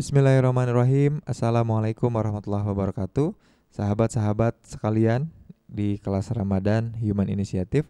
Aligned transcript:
Bismillahirrahmanirrahim. 0.00 1.20
Assalamualaikum 1.28 2.08
warahmatullahi 2.08 2.64
wabarakatuh. 2.64 3.36
Sahabat-sahabat 3.68 4.56
sekalian 4.64 5.28
di 5.68 6.00
kelas 6.00 6.32
Ramadan 6.32 6.96
Human 7.04 7.28
Initiative 7.28 7.84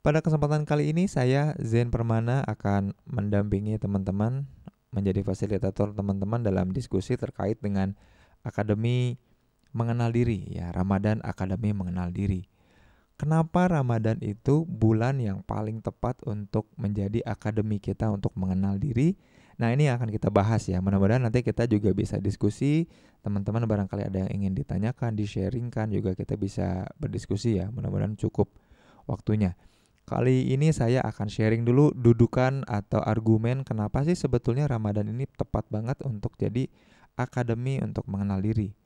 Pada 0.00 0.24
kesempatan 0.24 0.64
kali 0.64 0.96
ini 0.96 1.04
saya 1.04 1.52
Zen 1.60 1.92
Permana 1.92 2.40
akan 2.48 2.96
mendampingi 3.04 3.76
teman-teman 3.76 4.48
Menjadi 4.88 5.20
fasilitator 5.20 5.92
teman-teman 5.92 6.40
dalam 6.40 6.72
diskusi 6.72 7.12
terkait 7.20 7.60
dengan 7.60 7.92
Akademi 8.40 9.20
Mengenal 9.76 10.16
Diri. 10.16 10.48
Ya 10.48 10.72
Ramadan 10.72 11.20
Akademi 11.20 11.76
Mengenal 11.76 12.08
Diri. 12.08 12.48
Kenapa 13.20 13.68
Ramadan 13.68 14.16
itu 14.24 14.64
bulan 14.64 15.20
yang 15.20 15.44
paling 15.44 15.84
tepat 15.84 16.16
untuk 16.24 16.72
menjadi 16.80 17.20
akademi 17.28 17.84
kita 17.84 18.08
untuk 18.08 18.32
mengenal 18.32 18.80
diri 18.80 19.20
Nah 19.54 19.70
ini 19.70 19.86
akan 19.86 20.10
kita 20.10 20.30
bahas 20.34 20.66
ya. 20.66 20.82
Mudah-mudahan 20.82 21.22
nanti 21.22 21.46
kita 21.46 21.70
juga 21.70 21.94
bisa 21.94 22.18
diskusi. 22.18 22.90
Teman-teman 23.22 23.64
barangkali 23.64 24.04
ada 24.04 24.28
yang 24.28 24.30
ingin 24.42 24.52
ditanyakan 24.52 25.16
Di-sharingkan 25.16 25.88
juga 25.94 26.12
kita 26.12 26.34
bisa 26.34 26.84
berdiskusi 26.98 27.62
ya. 27.62 27.70
Mudah-mudahan 27.70 28.18
cukup 28.18 28.50
waktunya. 29.06 29.54
Kali 30.04 30.52
ini 30.52 30.68
saya 30.68 31.00
akan 31.00 31.32
sharing 31.32 31.64
dulu 31.64 31.88
dudukan 31.96 32.68
atau 32.68 33.00
argumen 33.00 33.64
Kenapa 33.64 34.04
sih 34.04 34.12
sebetulnya 34.12 34.68
Ramadan 34.68 35.08
ini 35.08 35.24
tepat 35.24 35.64
banget 35.72 35.96
untuk 36.04 36.36
jadi 36.36 36.68
akademi 37.16 37.80
untuk 37.80 38.04
mengenal 38.10 38.44
diri. 38.44 38.76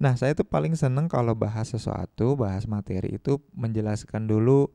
Nah 0.00 0.16
saya 0.16 0.32
tuh 0.32 0.46
paling 0.46 0.72
seneng 0.78 1.10
kalau 1.10 1.36
bahas 1.36 1.72
sesuatu 1.72 2.38
Bahas 2.38 2.64
materi 2.64 3.20
itu 3.20 3.42
menjelaskan 3.52 4.28
dulu 4.30 4.70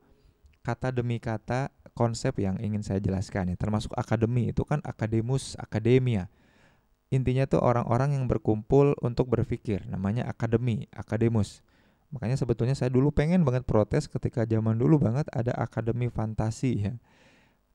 kata 0.65 0.89
demi 0.89 1.21
kata 1.21 1.69
konsep 1.95 2.35
yang 2.37 2.59
ingin 2.59 2.83
saya 2.83 2.99
jelaskan 2.99 3.55
ya. 3.55 3.57
Termasuk 3.57 3.95
akademi 3.95 4.51
itu 4.51 4.67
kan 4.67 4.83
akademus 4.83 5.55
akademia. 5.55 6.27
Intinya 7.09 7.47
tuh 7.47 7.63
orang-orang 7.63 8.19
yang 8.19 8.27
berkumpul 8.27 8.93
untuk 8.99 9.31
berpikir 9.31 9.87
namanya 9.87 10.27
akademi 10.27 10.91
akademus. 10.91 11.63
Makanya 12.11 12.35
sebetulnya 12.35 12.75
saya 12.75 12.91
dulu 12.91 13.15
pengen 13.15 13.47
banget 13.47 13.63
protes 13.63 14.11
ketika 14.11 14.43
zaman 14.43 14.75
dulu 14.75 14.99
banget 14.99 15.25
ada 15.31 15.55
akademi 15.55 16.11
fantasi 16.11 16.91
ya. 16.91 16.93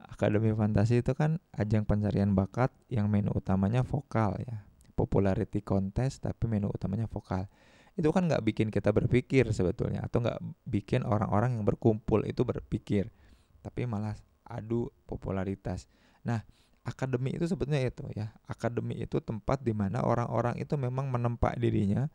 Akademi 0.01 0.53
fantasi 0.53 1.01
itu 1.01 1.13
kan 1.17 1.41
ajang 1.57 1.89
pencarian 1.89 2.37
bakat 2.37 2.73
yang 2.93 3.09
menu 3.09 3.33
utamanya 3.33 3.81
vokal 3.81 4.37
ya. 4.45 4.65
Popularity 4.93 5.65
contest 5.65 6.25
tapi 6.29 6.45
menu 6.45 6.69
utamanya 6.69 7.09
vokal. 7.09 7.49
Itu 7.97 8.13
kan 8.13 8.29
nggak 8.29 8.45
bikin 8.45 8.69
kita 8.69 8.93
berpikir 8.93 9.49
sebetulnya 9.53 10.05
atau 10.05 10.25
nggak 10.25 10.41
bikin 10.69 11.05
orang-orang 11.05 11.57
yang 11.57 11.65
berkumpul 11.65 12.25
itu 12.25 12.45
berpikir 12.45 13.13
tapi 13.61 13.87
malah 13.87 14.17
adu 14.45 14.91
popularitas. 15.07 15.87
Nah, 16.27 16.43
akademi 16.83 17.37
itu 17.37 17.47
sebetulnya 17.47 17.81
itu 17.85 18.05
ya. 18.13 18.35
Akademi 18.51 18.99
itu 18.99 19.23
tempat 19.23 19.63
di 19.63 19.71
mana 19.71 20.03
orang-orang 20.03 20.59
itu 20.59 20.75
memang 20.75 21.09
menempa 21.09 21.55
dirinya 21.57 22.09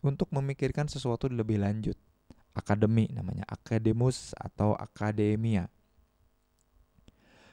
untuk 0.00 0.30
memikirkan 0.32 0.86
sesuatu 0.86 1.26
lebih 1.28 1.60
lanjut. 1.60 1.96
Akademi 2.54 3.10
namanya, 3.10 3.46
akademus 3.46 4.34
atau 4.38 4.74
akademia. 4.74 5.70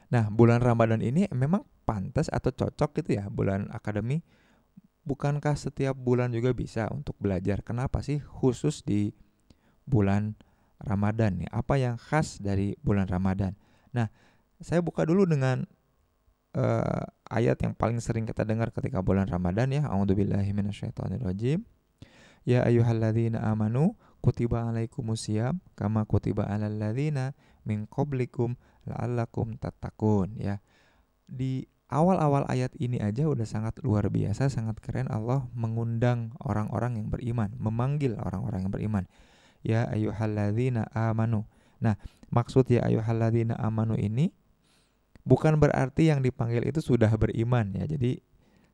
Nah, 0.08 0.32
bulan 0.32 0.64
Ramadan 0.64 1.04
ini 1.04 1.28
memang 1.36 1.68
pantas 1.84 2.32
atau 2.32 2.52
cocok 2.52 3.04
gitu 3.04 3.20
ya 3.20 3.28
bulan 3.28 3.68
akademi. 3.72 4.24
Bukankah 5.08 5.56
setiap 5.56 5.96
bulan 5.96 6.36
juga 6.36 6.52
bisa 6.52 6.92
untuk 6.92 7.16
belajar? 7.20 7.64
Kenapa 7.64 8.04
sih 8.04 8.20
khusus 8.20 8.84
di 8.84 9.16
bulan 9.88 10.36
Ramadan 10.82 11.42
nih. 11.42 11.50
Apa 11.50 11.78
yang 11.82 11.98
khas 11.98 12.38
dari 12.38 12.78
bulan 12.86 13.10
Ramadan? 13.10 13.58
Nah, 13.94 14.10
saya 14.62 14.82
buka 14.82 15.06
dulu 15.06 15.26
dengan 15.26 15.66
uh, 16.58 17.04
ayat 17.30 17.58
yang 17.62 17.74
paling 17.74 18.02
sering 18.02 18.26
kita 18.26 18.46
dengar 18.46 18.70
ketika 18.74 19.02
bulan 19.02 19.30
Ramadan 19.30 19.74
ya. 19.74 19.86
A'udzubillahi 19.90 20.50
minasyaitonirrajim. 20.54 21.66
Ya 22.48 22.64
ayyuhalladzina 22.64 23.44
amanu 23.44 24.00
kutiba 24.24 24.64
alaikumusiyam 24.72 25.60
kama 25.76 26.08
kutiba 26.08 26.48
alal 26.48 26.80
ladzina 26.80 27.36
min 27.68 27.84
qablikum 27.92 28.56
la'allakum 28.88 29.60
tattaqun 29.60 30.40
ya. 30.40 30.64
Di 31.28 31.68
awal-awal 31.92 32.48
ayat 32.48 32.72
ini 32.80 33.04
aja 33.04 33.28
udah 33.28 33.44
sangat 33.44 33.84
luar 33.84 34.08
biasa, 34.08 34.48
sangat 34.48 34.80
keren 34.80 35.12
Allah 35.12 35.44
mengundang 35.52 36.32
orang-orang 36.40 37.04
yang 37.04 37.08
beriman, 37.12 37.52
memanggil 37.60 38.16
orang-orang 38.16 38.64
yang 38.64 38.72
beriman 38.72 39.04
ya 39.68 39.92
ayyuhalladzina 39.92 40.88
amanu. 40.96 41.44
Nah, 41.84 42.00
maksud 42.32 42.72
ya 42.72 42.88
ayyuhalladzina 42.88 43.60
amanu 43.60 44.00
ini 44.00 44.32
bukan 45.28 45.60
berarti 45.60 46.08
yang 46.08 46.24
dipanggil 46.24 46.64
itu 46.64 46.80
sudah 46.80 47.12
beriman 47.20 47.76
ya. 47.76 47.84
Jadi 47.84 48.24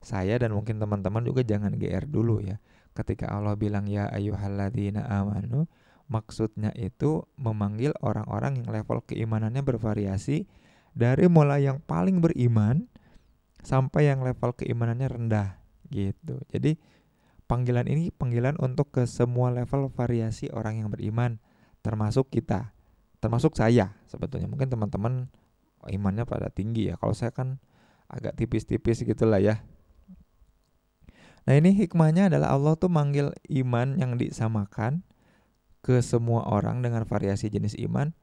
saya 0.05 0.37
dan 0.37 0.53
mungkin 0.53 0.77
teman-teman 0.77 1.25
juga 1.25 1.41
jangan 1.41 1.73
GR 1.73 2.05
dulu 2.05 2.45
ya. 2.45 2.61
Ketika 2.93 3.33
Allah 3.33 3.57
bilang 3.57 3.89
ya 3.89 4.05
ayyuhalladzina 4.13 5.09
amanu, 5.09 5.65
maksudnya 6.05 6.69
itu 6.77 7.25
memanggil 7.41 7.97
orang-orang 8.05 8.61
yang 8.61 8.69
level 8.69 9.01
keimanannya 9.01 9.65
bervariasi 9.65 10.45
dari 10.93 11.25
mulai 11.25 11.65
yang 11.65 11.81
paling 11.81 12.21
beriman 12.21 12.85
sampai 13.65 14.13
yang 14.13 14.21
level 14.21 14.53
keimanannya 14.53 15.09
rendah 15.09 15.57
gitu. 15.89 16.37
Jadi 16.53 16.77
Panggilan 17.53 17.85
ini 17.85 18.09
panggilan 18.09 18.57
untuk 18.57 18.89
ke 18.89 19.05
semua 19.05 19.53
level 19.53 19.93
variasi 19.93 20.49
orang 20.49 20.81
yang 20.81 20.89
beriman, 20.89 21.37
termasuk 21.85 22.33
kita, 22.33 22.73
termasuk 23.21 23.53
saya 23.53 23.93
sebetulnya. 24.09 24.49
Mungkin 24.49 24.73
teman-teman 24.73 25.29
imannya 25.85 26.25
pada 26.25 26.49
tinggi 26.49 26.89
ya. 26.89 26.97
Kalau 26.97 27.13
saya 27.13 27.29
kan 27.29 27.61
agak 28.09 28.41
tipis-tipis 28.41 29.05
gitulah 29.05 29.37
ya. 29.37 29.61
Nah 31.45 31.53
ini 31.53 31.77
hikmahnya 31.77 32.33
adalah 32.33 32.57
Allah 32.57 32.73
tuh 32.73 32.89
manggil 32.89 33.29
iman 33.61 34.01
yang 34.01 34.17
disamakan 34.17 35.05
ke 35.85 36.01
semua 36.01 36.49
orang 36.49 36.81
dengan 36.81 37.05
variasi 37.05 37.53
jenis 37.53 37.77
iman. 37.85 38.17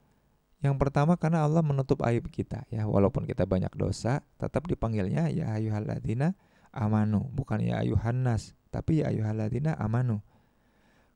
Yang 0.59 0.75
pertama 0.75 1.15
karena 1.15 1.47
Allah 1.47 1.63
menutup 1.63 2.03
aib 2.03 2.27
kita 2.35 2.67
ya. 2.67 2.83
Walaupun 2.91 3.31
kita 3.31 3.47
banyak 3.47 3.71
dosa, 3.79 4.27
tetap 4.43 4.67
dipanggilnya 4.67 5.31
ya 5.31 5.55
ayuhaladina 5.55 6.35
amanu, 6.71 7.27
bukan 7.35 7.63
ya 7.63 7.83
ayuhannas 7.83 8.55
tapi 8.71 9.03
ya 9.03 9.11
ayuhaladina 9.11 9.75
amanu. 9.77 10.23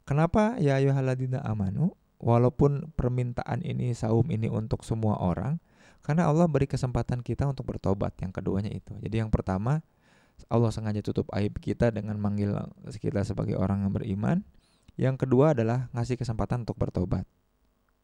Kenapa 0.04 0.59
ya 0.60 0.76
ayuhaladina 0.76 1.41
amanu? 1.47 1.94
Walaupun 2.20 2.92
permintaan 2.98 3.62
ini 3.62 3.94
saum 3.94 4.26
ini 4.28 4.50
untuk 4.50 4.82
semua 4.82 5.16
orang, 5.22 5.62
karena 6.04 6.28
Allah 6.28 6.44
beri 6.50 6.69
kesempatan 6.69 7.25
kita 7.25 7.48
untuk 7.48 7.64
bertobat. 7.64 8.12
Yang 8.20 8.43
keduanya 8.43 8.72
itu. 8.75 8.93
Jadi 9.00 9.25
yang 9.25 9.31
pertama 9.32 9.81
Allah 10.50 10.70
sengaja 10.75 11.00
tutup 11.00 11.31
aib 11.32 11.56
kita 11.62 11.94
dengan 11.94 12.19
manggil 12.19 12.53
kita 12.91 13.25
sebagai 13.25 13.56
orang 13.56 13.87
yang 13.87 13.93
beriman. 13.94 14.38
Yang 14.94 15.26
kedua 15.26 15.56
adalah 15.56 15.91
ngasih 15.94 16.20
kesempatan 16.20 16.69
untuk 16.69 16.78
bertobat. 16.78 17.25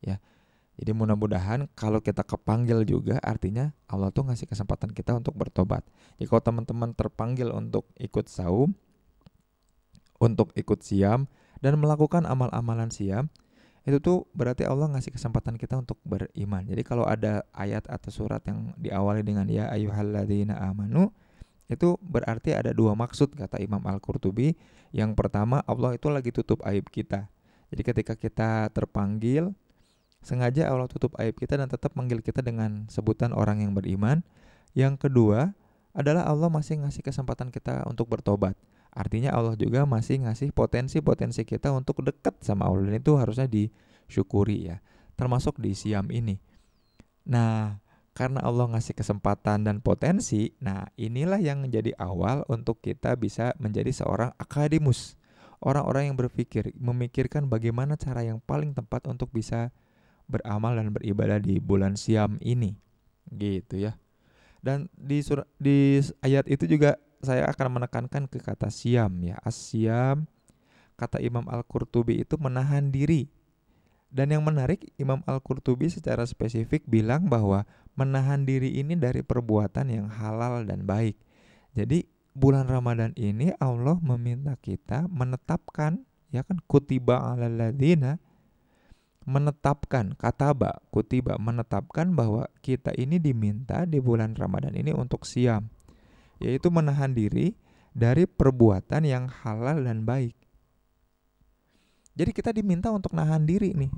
Ya. 0.01 0.19
Jadi 0.79 0.97
mudah-mudahan 0.97 1.69
kalau 1.77 2.01
kita 2.01 2.25
kepanggil 2.25 2.87
juga 2.89 3.21
artinya 3.21 3.75
Allah 3.91 4.13
tuh 4.15 4.29
ngasih 4.31 4.49
kesempatan 4.49 4.95
kita 4.95 5.19
untuk 5.19 5.37
bertobat. 5.37 5.85
Jadi 6.17 6.27
kalau 6.31 6.43
teman-teman 6.43 6.91
terpanggil 6.97 7.53
untuk 7.53 7.91
ikut 8.01 8.31
saum, 8.31 8.73
untuk 10.21 10.53
ikut 10.55 10.81
siam 10.85 11.27
dan 11.65 11.77
melakukan 11.81 12.25
amal-amalan 12.29 12.93
siam 12.93 13.29
itu 13.89 13.97
tuh 13.97 14.29
berarti 14.37 14.69
Allah 14.69 14.93
ngasih 14.93 15.17
kesempatan 15.17 15.57
kita 15.57 15.81
untuk 15.81 15.97
beriman. 16.05 16.69
Jadi 16.69 16.85
kalau 16.85 17.09
ada 17.09 17.49
ayat 17.57 17.89
atau 17.89 18.13
surat 18.13 18.45
yang 18.45 18.77
diawali 18.77 19.25
dengan 19.25 19.49
ya 19.49 19.73
ayyuhalladzina 19.73 20.53
amanu 20.69 21.09
itu 21.71 21.97
berarti 22.03 22.53
ada 22.53 22.77
dua 22.77 22.93
maksud 22.93 23.33
kata 23.33 23.57
Imam 23.63 23.81
Al-Qurtubi. 23.81 24.53
Yang 24.93 25.17
pertama 25.17 25.65
Allah 25.65 25.97
itu 25.97 26.13
lagi 26.13 26.29
tutup 26.29 26.61
aib 26.69 26.93
kita. 26.93 27.33
Jadi 27.73 27.83
ketika 27.87 28.15
kita 28.19 28.69
terpanggil 28.75 29.55
sengaja 30.21 30.69
Allah 30.69 30.87
tutup 30.87 31.17
aib 31.21 31.37
kita 31.37 31.57
dan 31.57 31.69
tetap 31.69 31.97
manggil 31.97 32.21
kita 32.21 32.45
dengan 32.45 32.89
sebutan 32.93 33.33
orang 33.33 33.65
yang 33.65 33.73
beriman. 33.73 34.21
Yang 34.77 35.09
kedua 35.09 35.57
adalah 35.97 36.29
Allah 36.29 36.49
masih 36.53 36.81
ngasih 36.85 37.03
kesempatan 37.03 37.51
kita 37.51 37.83
untuk 37.89 38.07
bertobat. 38.07 38.55
Artinya 38.91 39.31
Allah 39.35 39.55
juga 39.55 39.87
masih 39.87 40.27
ngasih 40.27 40.51
potensi-potensi 40.51 41.47
kita 41.47 41.71
untuk 41.71 42.03
dekat 42.03 42.39
sama 42.43 42.67
Allah 42.67 42.91
dan 42.91 42.99
itu 42.99 43.15
harusnya 43.15 43.47
disyukuri 43.47 44.75
ya. 44.75 44.77
Termasuk 45.15 45.59
di 45.63 45.75
siam 45.75 46.11
ini. 46.11 46.43
Nah, 47.27 47.79
karena 48.11 48.43
Allah 48.43 48.67
ngasih 48.75 48.99
kesempatan 48.99 49.63
dan 49.63 49.79
potensi, 49.79 50.51
nah 50.59 50.91
inilah 50.99 51.39
yang 51.39 51.63
menjadi 51.63 51.95
awal 51.97 52.43
untuk 52.51 52.83
kita 52.83 53.15
bisa 53.15 53.55
menjadi 53.63 53.95
seorang 53.95 54.35
akademus. 54.37 55.15
Orang-orang 55.61 56.11
yang 56.11 56.17
berpikir, 56.17 56.73
memikirkan 56.75 57.47
bagaimana 57.47 57.95
cara 57.95 58.25
yang 58.25 58.41
paling 58.43 58.75
tepat 58.75 59.07
untuk 59.07 59.31
bisa 59.31 59.71
beramal 60.31 60.79
dan 60.79 60.95
beribadah 60.95 61.43
di 61.43 61.59
bulan 61.59 61.99
siam 61.99 62.39
ini. 62.39 62.79
Gitu 63.27 63.83
ya. 63.83 63.99
Dan 64.63 64.87
di 64.95 65.19
surat 65.25 65.51
di 65.59 65.99
ayat 66.23 66.47
itu 66.47 66.71
juga 66.71 66.95
saya 67.21 67.51
akan 67.51 67.83
menekankan 67.83 68.31
ke 68.31 68.39
kata 68.39 68.71
siam 68.71 69.11
ya. 69.21 69.37
Asyam 69.43 70.31
kata 70.95 71.19
Imam 71.19 71.49
Al-Qurtubi 71.51 72.23
itu 72.23 72.39
menahan 72.39 72.95
diri. 72.95 73.27
Dan 74.11 74.35
yang 74.35 74.43
menarik 74.43 74.91
Imam 74.99 75.23
Al-Qurtubi 75.27 75.87
secara 75.87 76.27
spesifik 76.27 76.83
bilang 76.87 77.31
bahwa 77.31 77.63
menahan 77.95 78.43
diri 78.43 78.79
ini 78.79 78.99
dari 78.99 79.23
perbuatan 79.23 79.87
yang 79.91 80.07
halal 80.11 80.67
dan 80.67 80.83
baik. 80.85 81.17
Jadi 81.73 82.05
bulan 82.35 82.67
Ramadan 82.67 83.15
ini 83.15 83.55
Allah 83.59 83.99
meminta 84.03 84.59
kita 84.59 85.07
menetapkan 85.07 86.03
ya 86.31 86.47
kan 86.47 86.63
kutiba 86.67 87.35
alal 87.35 87.55
ladina 87.55 88.23
menetapkan 89.31 90.19
kataba 90.19 90.83
kutiba 90.91 91.39
menetapkan 91.39 92.11
bahwa 92.11 92.51
kita 92.67 92.91
ini 92.99 93.23
diminta 93.23 93.87
di 93.87 94.03
bulan 94.03 94.35
Ramadan 94.35 94.75
ini 94.75 94.91
untuk 94.91 95.23
siam 95.23 95.71
yaitu 96.43 96.67
menahan 96.75 97.15
diri 97.15 97.55
dari 97.95 98.27
perbuatan 98.27 99.07
yang 99.07 99.31
halal 99.31 99.87
dan 99.87 100.03
baik. 100.03 100.35
Jadi 102.19 102.31
kita 102.35 102.51
diminta 102.51 102.91
untuk 102.91 103.15
nahan 103.15 103.47
diri 103.47 103.71
nih. 103.77 103.93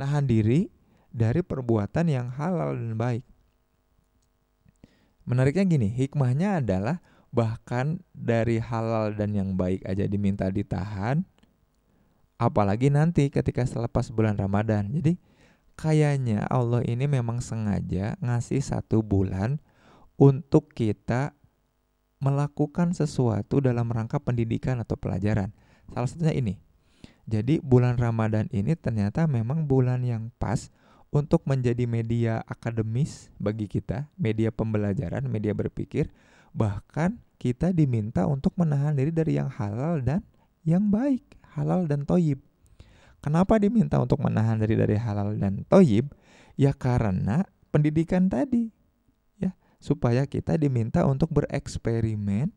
Nahan 0.00 0.24
diri 0.24 0.70
dari 1.12 1.44
perbuatan 1.44 2.08
yang 2.08 2.32
halal 2.32 2.72
dan 2.72 2.96
baik. 2.96 3.24
Menariknya 5.28 5.64
gini, 5.68 5.88
hikmahnya 5.92 6.64
adalah 6.64 6.98
bahkan 7.30 8.02
dari 8.10 8.58
halal 8.58 9.14
dan 9.14 9.36
yang 9.36 9.54
baik 9.54 9.86
aja 9.86 10.08
diminta 10.08 10.50
ditahan, 10.50 11.22
apalagi 12.42 12.90
nanti 12.90 13.30
ketika 13.30 13.62
selepas 13.62 14.10
bulan 14.10 14.34
Ramadan. 14.34 14.90
Jadi 14.90 15.14
kayaknya 15.78 16.42
Allah 16.50 16.82
ini 16.82 17.06
memang 17.06 17.38
sengaja 17.38 18.18
ngasih 18.18 18.58
satu 18.58 19.06
bulan 19.06 19.62
untuk 20.18 20.74
kita 20.74 21.38
melakukan 22.22 22.94
sesuatu 22.94 23.58
dalam 23.62 23.90
rangka 23.90 24.18
pendidikan 24.18 24.78
atau 24.82 24.98
pelajaran. 24.98 25.54
Salah 25.90 26.06
satunya 26.10 26.34
ini. 26.34 26.54
Jadi 27.26 27.62
bulan 27.62 27.98
Ramadan 27.98 28.50
ini 28.50 28.74
ternyata 28.74 29.30
memang 29.30 29.70
bulan 29.70 30.02
yang 30.02 30.34
pas 30.42 30.70
untuk 31.14 31.46
menjadi 31.46 31.86
media 31.86 32.42
akademis 32.50 33.30
bagi 33.38 33.70
kita, 33.70 34.10
media 34.18 34.50
pembelajaran, 34.50 35.22
media 35.30 35.54
berpikir, 35.54 36.10
bahkan 36.50 37.22
kita 37.38 37.70
diminta 37.70 38.26
untuk 38.26 38.54
menahan 38.58 38.94
diri 38.94 39.14
dari 39.14 39.38
yang 39.38 39.50
halal 39.50 40.02
dan 40.02 40.22
yang 40.62 40.90
baik 40.90 41.41
halal 41.54 41.86
dan 41.86 42.08
toyib. 42.08 42.40
Kenapa 43.22 43.60
diminta 43.62 44.02
untuk 44.02 44.18
menahan 44.18 44.58
diri 44.58 44.74
dari 44.74 44.98
halal 44.98 45.38
dan 45.38 45.62
toyib? 45.70 46.10
Ya 46.58 46.74
karena 46.74 47.46
pendidikan 47.70 48.26
tadi, 48.28 48.74
ya 49.38 49.54
supaya 49.78 50.26
kita 50.26 50.58
diminta 50.58 51.06
untuk 51.06 51.30
bereksperimen, 51.30 52.50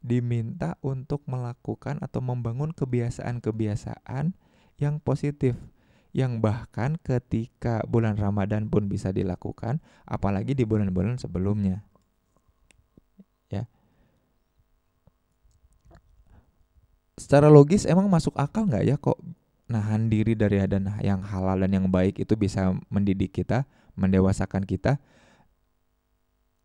diminta 0.00 0.80
untuk 0.80 1.20
melakukan 1.28 2.00
atau 2.00 2.24
membangun 2.24 2.72
kebiasaan-kebiasaan 2.72 4.34
yang 4.80 4.96
positif, 5.04 5.54
yang 6.16 6.40
bahkan 6.40 6.96
ketika 6.98 7.84
bulan 7.86 8.16
Ramadan 8.16 8.72
pun 8.72 8.88
bisa 8.88 9.12
dilakukan, 9.12 9.84
apalagi 10.08 10.56
di 10.56 10.64
bulan-bulan 10.64 11.20
sebelumnya. 11.20 11.84
Secara 17.20 17.52
logis 17.52 17.84
emang 17.84 18.08
masuk 18.08 18.32
akal 18.40 18.64
nggak 18.64 18.84
ya 18.88 18.96
kok 18.96 19.20
nahan 19.68 20.08
diri 20.08 20.32
dari 20.32 20.58
ada 20.58 20.80
yang 21.04 21.20
halal 21.22 21.60
dan 21.60 21.70
yang 21.70 21.86
baik 21.86 22.18
itu 22.18 22.34
bisa 22.34 22.74
mendidik 22.90 23.30
kita, 23.30 23.68
mendewasakan 23.94 24.66
kita. 24.66 24.98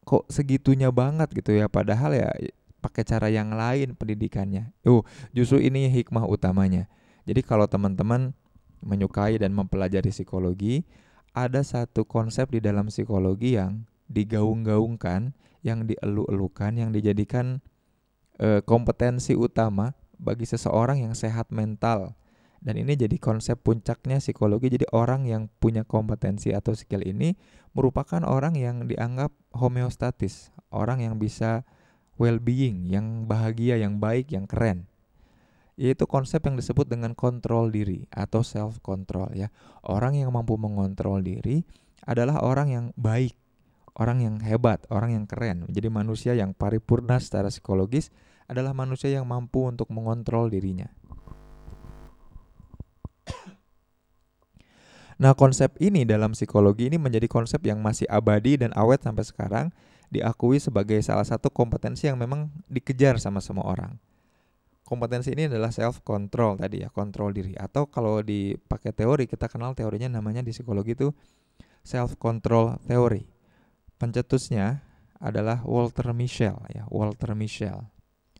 Kok 0.07 0.31
segitunya 0.31 0.90
banget 0.90 1.30
gitu 1.36 1.54
ya 1.54 1.69
padahal 1.69 2.18
ya 2.18 2.34
pakai 2.81 3.06
cara 3.06 3.28
yang 3.30 3.54
lain 3.54 3.94
pendidikannya. 3.94 4.74
Oh, 4.86 5.06
justru 5.36 5.62
ini 5.62 5.90
hikmah 5.90 6.25
utamanya. 6.25 6.90
Jadi 7.25 7.42
kalau 7.46 7.66
teman-teman 7.69 8.34
menyukai 8.86 9.42
dan 9.42 9.54
mempelajari 9.54 10.13
psikologi, 10.13 10.86
ada 11.34 11.66
satu 11.66 12.06
konsep 12.06 12.54
di 12.54 12.62
dalam 12.62 12.94
psikologi 12.94 13.58
yang 13.58 13.90
digaung-gaungkan, 14.06 15.34
yang 15.66 15.90
dielu-elukan, 15.90 16.78
yang 16.78 16.94
dijadikan 16.94 17.66
e, 18.38 18.62
kompetensi 18.62 19.34
utama 19.34 19.98
bagi 20.17 20.47
seseorang 20.47 21.03
yang 21.03 21.13
sehat 21.13 21.51
mental. 21.51 22.15
Dan 22.65 22.81
ini 22.81 22.97
jadi 22.97 23.21
konsep 23.21 23.62
puncaknya 23.62 24.17
psikologi. 24.17 24.73
Jadi 24.73 24.89
orang 24.89 25.29
yang 25.29 25.53
punya 25.62 25.85
kompetensi 25.85 26.50
atau 26.50 26.73
skill 26.73 27.06
ini 27.06 27.38
merupakan 27.77 28.25
orang 28.25 28.57
yang 28.57 28.89
dianggap 28.89 29.29
homeostatis, 29.53 30.50
orang 30.73 31.06
yang 31.06 31.21
bisa 31.21 31.62
well-being, 32.17 32.88
yang 32.88 33.29
bahagia, 33.29 33.77
yang 33.77 34.01
baik, 34.01 34.33
yang 34.33 34.50
keren. 34.50 34.89
Yaitu 35.75 36.07
konsep 36.07 36.39
yang 36.47 36.56
disebut 36.56 36.88
dengan 36.88 37.13
kontrol 37.13 37.67
diri 37.67 38.07
atau 38.09 38.41
self 38.41 38.79
control 38.79 39.29
ya. 39.35 39.51
Orang 39.83 40.15
yang 40.15 40.31
mampu 40.31 40.56
mengontrol 40.56 41.19
diri 41.19 41.67
adalah 42.07 42.39
orang 42.41 42.71
yang 42.71 42.85
baik, 42.95 43.35
orang 44.00 44.23
yang 44.23 44.35
hebat, 44.39 44.81
orang 44.88 45.13
yang 45.13 45.25
keren. 45.27 45.67
Jadi 45.67 45.88
manusia 45.91 46.31
yang 46.33 46.56
paripurna 46.56 47.19
secara 47.19 47.51
psikologis 47.51 48.09
adalah 48.45 48.74
manusia 48.77 49.09
yang 49.09 49.25
mampu 49.25 49.65
untuk 49.65 49.89
mengontrol 49.89 50.50
dirinya. 50.50 50.89
Nah, 55.15 55.31
konsep 55.31 55.71
ini 55.80 56.03
dalam 56.03 56.36
psikologi 56.36 56.92
ini 56.92 57.00
menjadi 57.00 57.31
konsep 57.31 57.63
yang 57.63 57.80
masih 57.80 58.03
abadi 58.12 58.59
dan 58.59 58.75
awet 58.75 59.00
sampai 59.00 59.24
sekarang, 59.24 59.65
diakui 60.12 60.59
sebagai 60.59 61.00
salah 61.00 61.24
satu 61.24 61.47
kompetensi 61.47 62.12
yang 62.12 62.19
memang 62.19 62.51
dikejar 62.68 63.15
sama 63.24 63.39
semua 63.39 63.63
orang. 63.63 63.95
Kompetensi 64.86 65.33
ini 65.33 65.50
adalah 65.50 65.71
self 65.71 66.03
control 66.03 66.59
tadi 66.59 66.83
ya, 66.83 66.91
kontrol 66.91 67.33
diri 67.33 67.57
atau 67.57 67.89
kalau 67.89 68.21
dipakai 68.21 68.94
teori 68.94 69.25
kita 69.25 69.50
kenal 69.50 69.74
teorinya 69.74 70.19
namanya 70.19 70.45
di 70.45 70.53
psikologi 70.53 70.94
itu 70.94 71.09
self 71.81 72.19
control 72.21 72.77
theory. 72.86 73.25
Pencetusnya 73.98 74.83
adalah 75.18 75.63
Walter 75.63 76.12
Mischel 76.12 76.59
ya, 76.69 76.86
Walter 76.91 77.33
Mischel. 77.33 77.94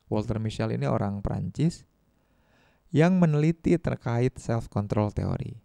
Walter 0.07 0.38
Mischel 0.38 0.74
ini 0.74 0.86
orang 0.86 1.19
Prancis 1.25 1.86
yang 2.94 3.18
meneliti 3.19 3.75
terkait 3.75 4.38
self 4.40 4.72
control 4.72 5.12
teori. 5.12 5.60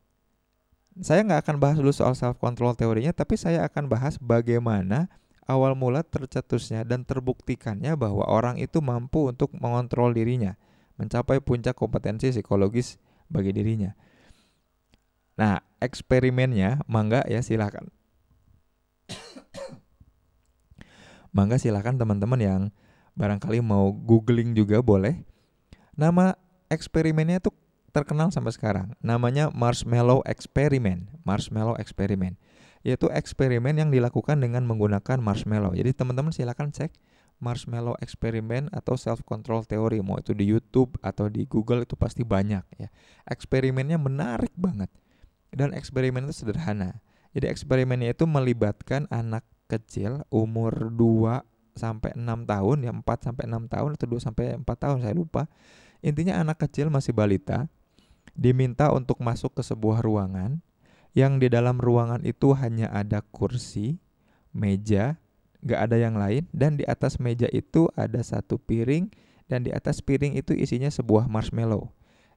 Saya 1.00 1.22
nggak 1.22 1.46
akan 1.46 1.56
bahas 1.62 1.76
dulu 1.78 1.94
soal 1.94 2.18
self 2.18 2.36
control 2.42 2.74
teorinya, 2.74 3.14
tapi 3.14 3.38
saya 3.38 3.62
akan 3.64 3.86
bahas 3.86 4.18
bagaimana 4.18 5.06
awal 5.46 5.78
mula 5.78 6.02
tercetusnya 6.02 6.86
dan 6.86 7.06
terbuktikannya 7.06 7.94
bahwa 7.94 8.26
orang 8.26 8.58
itu 8.58 8.82
mampu 8.82 9.30
untuk 9.30 9.54
mengontrol 9.54 10.10
dirinya, 10.10 10.58
mencapai 10.98 11.38
puncak 11.38 11.78
kompetensi 11.78 12.34
psikologis 12.34 12.98
bagi 13.30 13.54
dirinya. 13.54 13.94
Nah, 15.38 15.62
eksperimennya, 15.80 16.84
mangga 16.84 17.24
ya 17.30 17.40
silakan. 17.40 17.88
mangga 21.36 21.56
silakan 21.56 21.96
teman-teman 21.96 22.40
yang 22.42 22.62
barangkali 23.14 23.62
mau 23.62 23.90
googling 23.90 24.54
juga 24.54 24.82
boleh. 24.84 25.22
Nama 25.94 26.34
eksperimennya 26.70 27.42
tuh 27.42 27.54
terkenal 27.90 28.30
sampai 28.30 28.54
sekarang. 28.54 28.94
Namanya 29.02 29.50
Marshmallow 29.50 30.22
Experiment. 30.26 31.10
Marshmallow 31.26 31.76
Experiment. 31.76 32.38
Yaitu 32.80 33.12
eksperimen 33.12 33.76
yang 33.76 33.92
dilakukan 33.92 34.40
dengan 34.40 34.64
menggunakan 34.64 35.20
marshmallow. 35.20 35.76
Jadi 35.76 35.92
teman-teman 35.92 36.32
silakan 36.32 36.72
cek 36.72 36.96
Marshmallow 37.40 37.96
Experiment 38.04 38.68
atau 38.72 38.96
Self 38.96 39.24
Control 39.24 39.64
Theory 39.64 40.04
mau 40.04 40.20
itu 40.20 40.36
di 40.36 40.48
YouTube 40.48 40.96
atau 41.00 41.28
di 41.28 41.48
Google 41.48 41.88
itu 41.88 41.96
pasti 41.96 42.24
banyak 42.24 42.64
ya. 42.76 42.88
Eksperimennya 43.28 43.96
menarik 43.96 44.52
banget. 44.56 44.92
Dan 45.50 45.74
eksperimen 45.74 46.28
itu 46.30 46.44
sederhana. 46.44 47.00
Jadi 47.34 47.48
eksperimennya 47.48 48.14
itu 48.14 48.28
melibatkan 48.28 49.08
anak 49.10 49.42
kecil 49.66 50.22
umur 50.30 50.92
2 50.94 51.42
sampai 51.76 52.14
6 52.14 52.24
tahun 52.46 52.76
ya 52.86 52.92
4 52.92 53.02
sampai 53.02 53.44
6 53.46 53.72
tahun 53.72 53.90
atau 53.96 54.06
2 54.06 54.26
sampai 54.26 54.44
4 54.58 54.64
tahun 54.66 54.98
saya 55.02 55.14
lupa. 55.14 55.46
Intinya 56.00 56.40
anak 56.40 56.64
kecil 56.64 56.88
masih 56.88 57.12
balita 57.12 57.68
diminta 58.32 58.88
untuk 58.94 59.20
masuk 59.20 59.58
ke 59.58 59.62
sebuah 59.64 60.00
ruangan 60.00 60.62
yang 61.12 61.42
di 61.42 61.50
dalam 61.50 61.82
ruangan 61.82 62.22
itu 62.22 62.54
hanya 62.54 62.86
ada 62.94 63.20
kursi, 63.34 63.98
meja, 64.54 65.18
gak 65.60 65.90
ada 65.90 65.96
yang 65.98 66.16
lain 66.16 66.46
dan 66.54 66.78
di 66.78 66.86
atas 66.86 67.18
meja 67.18 67.50
itu 67.50 67.90
ada 67.98 68.22
satu 68.22 68.56
piring 68.56 69.10
dan 69.50 69.66
di 69.66 69.74
atas 69.74 69.98
piring 69.98 70.38
itu 70.38 70.54
isinya 70.54 70.88
sebuah 70.88 71.26
marshmallow. 71.26 71.90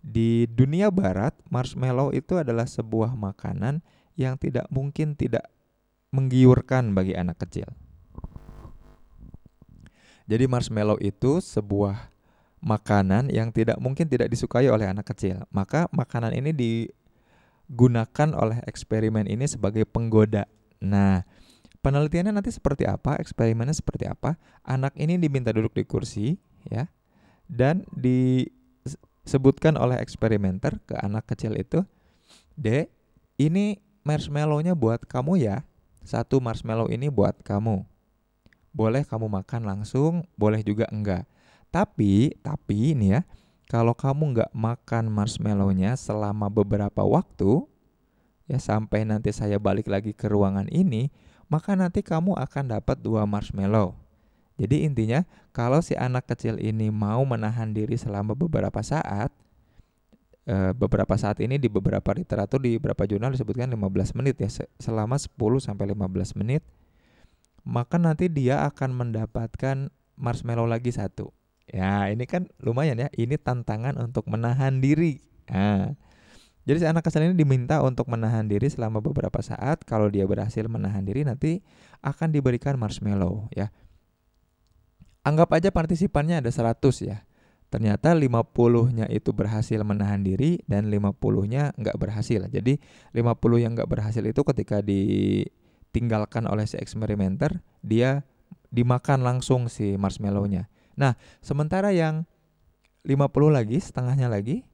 Di 0.04 0.50
dunia 0.52 0.92
barat, 0.92 1.32
marshmallow 1.48 2.12
itu 2.12 2.36
adalah 2.36 2.68
sebuah 2.68 3.16
makanan 3.16 3.80
yang 4.20 4.36
tidak 4.36 4.68
mungkin 4.68 5.16
tidak 5.16 5.48
menggiurkan 6.12 6.92
bagi 6.92 7.16
anak 7.16 7.40
kecil. 7.40 7.70
Jadi 10.24 10.48
marshmallow 10.48 11.00
itu 11.04 11.44
sebuah 11.44 12.14
makanan 12.64 13.28
yang 13.28 13.52
tidak 13.52 13.76
mungkin 13.84 14.08
tidak 14.08 14.32
disukai 14.32 14.72
oleh 14.72 14.88
anak 14.88 15.12
kecil. 15.12 15.44
Maka 15.52 15.92
makanan 15.92 16.32
ini 16.32 16.56
digunakan 16.56 18.30
oleh 18.32 18.64
eksperimen 18.64 19.28
ini 19.28 19.44
sebagai 19.44 19.84
penggoda. 19.84 20.48
Nah, 20.80 21.28
penelitiannya 21.84 22.32
nanti 22.32 22.56
seperti 22.56 22.88
apa? 22.88 23.20
Eksperimennya 23.20 23.76
seperti 23.76 24.08
apa? 24.08 24.40
Anak 24.64 24.96
ini 24.96 25.20
diminta 25.20 25.52
duduk 25.52 25.76
di 25.76 25.84
kursi, 25.84 26.40
ya, 26.72 26.88
dan 27.52 27.84
disebutkan 27.92 29.76
oleh 29.76 30.00
eksperimenter 30.00 30.80
ke 30.88 30.96
anak 31.04 31.28
kecil 31.28 31.60
itu, 31.60 31.84
"Dek, 32.56 32.88
ini 33.36 33.84
marshmallownya 34.08 34.72
buat 34.72 35.04
kamu 35.04 35.44
ya. 35.44 35.68
Satu 36.08 36.40
marshmallow 36.40 36.88
ini 36.88 37.12
buat 37.12 37.44
kamu." 37.44 37.93
Boleh 38.74 39.06
kamu 39.06 39.30
makan 39.30 39.62
langsung, 39.70 40.26
boleh 40.36 40.66
juga 40.66 40.90
enggak. 40.90 41.30
Tapi, 41.70 42.34
tapi 42.42 42.98
ini 42.98 43.18
ya, 43.18 43.22
kalau 43.70 43.94
kamu 43.94 44.38
nggak 44.38 44.52
makan 44.54 45.10
marshmallownya 45.10 45.98
selama 45.98 46.50
beberapa 46.50 47.02
waktu, 47.06 47.66
ya 48.50 48.60
sampai 48.60 49.08
nanti 49.08 49.32
saya 49.32 49.58
balik 49.58 49.88
lagi 49.88 50.12
ke 50.12 50.28
ruangan 50.30 50.68
ini, 50.70 51.10
maka 51.48 51.78
nanti 51.78 52.02
kamu 52.02 52.38
akan 52.38 52.78
dapat 52.78 53.00
dua 53.00 53.24
marshmallow. 53.30 53.98
Jadi 54.58 54.86
intinya 54.86 55.26
kalau 55.50 55.82
si 55.82 55.98
anak 55.98 56.30
kecil 56.30 56.62
ini 56.62 56.94
mau 56.94 57.26
menahan 57.26 57.74
diri 57.74 57.98
selama 57.98 58.38
beberapa 58.38 58.86
saat, 58.86 59.34
e, 60.46 60.56
beberapa 60.78 61.18
saat 61.18 61.42
ini 61.42 61.58
di 61.58 61.66
beberapa 61.66 62.14
literatur 62.14 62.62
di 62.62 62.78
beberapa 62.78 63.10
jurnal 63.10 63.34
disebutkan 63.34 63.74
15 63.74 64.14
menit 64.14 64.38
ya, 64.38 64.50
selama 64.78 65.18
10 65.18 65.34
sampai 65.58 65.90
15 65.90 66.38
menit, 66.38 66.62
maka 67.64 67.96
nanti 68.00 68.28
dia 68.28 68.68
akan 68.68 68.96
mendapatkan 68.96 69.92
marshmallow 70.20 70.68
lagi 70.68 70.92
satu. 70.92 71.32
Ya, 71.68 72.12
ini 72.12 72.28
kan 72.28 72.52
lumayan 72.60 73.00
ya. 73.00 73.10
Ini 73.16 73.40
tantangan 73.40 73.96
untuk 73.98 74.28
menahan 74.28 74.84
diri. 74.84 75.24
Nah, 75.48 75.96
jadi 76.64 76.78
si 76.80 76.86
anak 76.88 77.04
kecil 77.04 77.28
ini 77.28 77.36
diminta 77.36 77.84
untuk 77.84 78.08
menahan 78.08 78.48
diri 78.48 78.72
selama 78.72 79.04
beberapa 79.04 79.40
saat. 79.44 79.84
Kalau 79.84 80.08
dia 80.08 80.24
berhasil 80.24 80.64
menahan 80.68 81.04
diri 81.04 81.28
nanti 81.28 81.60
akan 82.00 82.32
diberikan 82.32 82.80
marshmallow 82.80 83.52
ya. 83.52 83.72
Anggap 85.24 85.56
aja 85.56 85.72
partisipannya 85.72 86.44
ada 86.44 86.52
100 86.52 86.80
ya. 87.04 87.24
Ternyata 87.72 88.14
50-nya 88.14 89.10
itu 89.10 89.34
berhasil 89.34 89.82
menahan 89.82 90.22
diri 90.22 90.62
dan 90.70 90.88
50-nya 90.88 91.74
nggak 91.74 91.98
berhasil. 91.98 92.46
Jadi 92.48 92.78
50 93.16 93.64
yang 93.64 93.72
nggak 93.74 93.90
berhasil 93.90 94.22
itu 94.22 94.42
ketika 94.46 94.84
ditinggalkan 95.94 96.50
oleh 96.50 96.66
si 96.66 96.82
eksperimenter, 96.82 97.62
dia 97.86 98.26
dimakan 98.74 99.22
langsung 99.22 99.70
si 99.70 99.94
marshmallownya. 99.94 100.66
Nah, 100.98 101.14
sementara 101.46 101.94
yang 101.94 102.26
50 103.06 103.54
lagi, 103.54 103.78
setengahnya 103.78 104.26
lagi, 104.26 104.66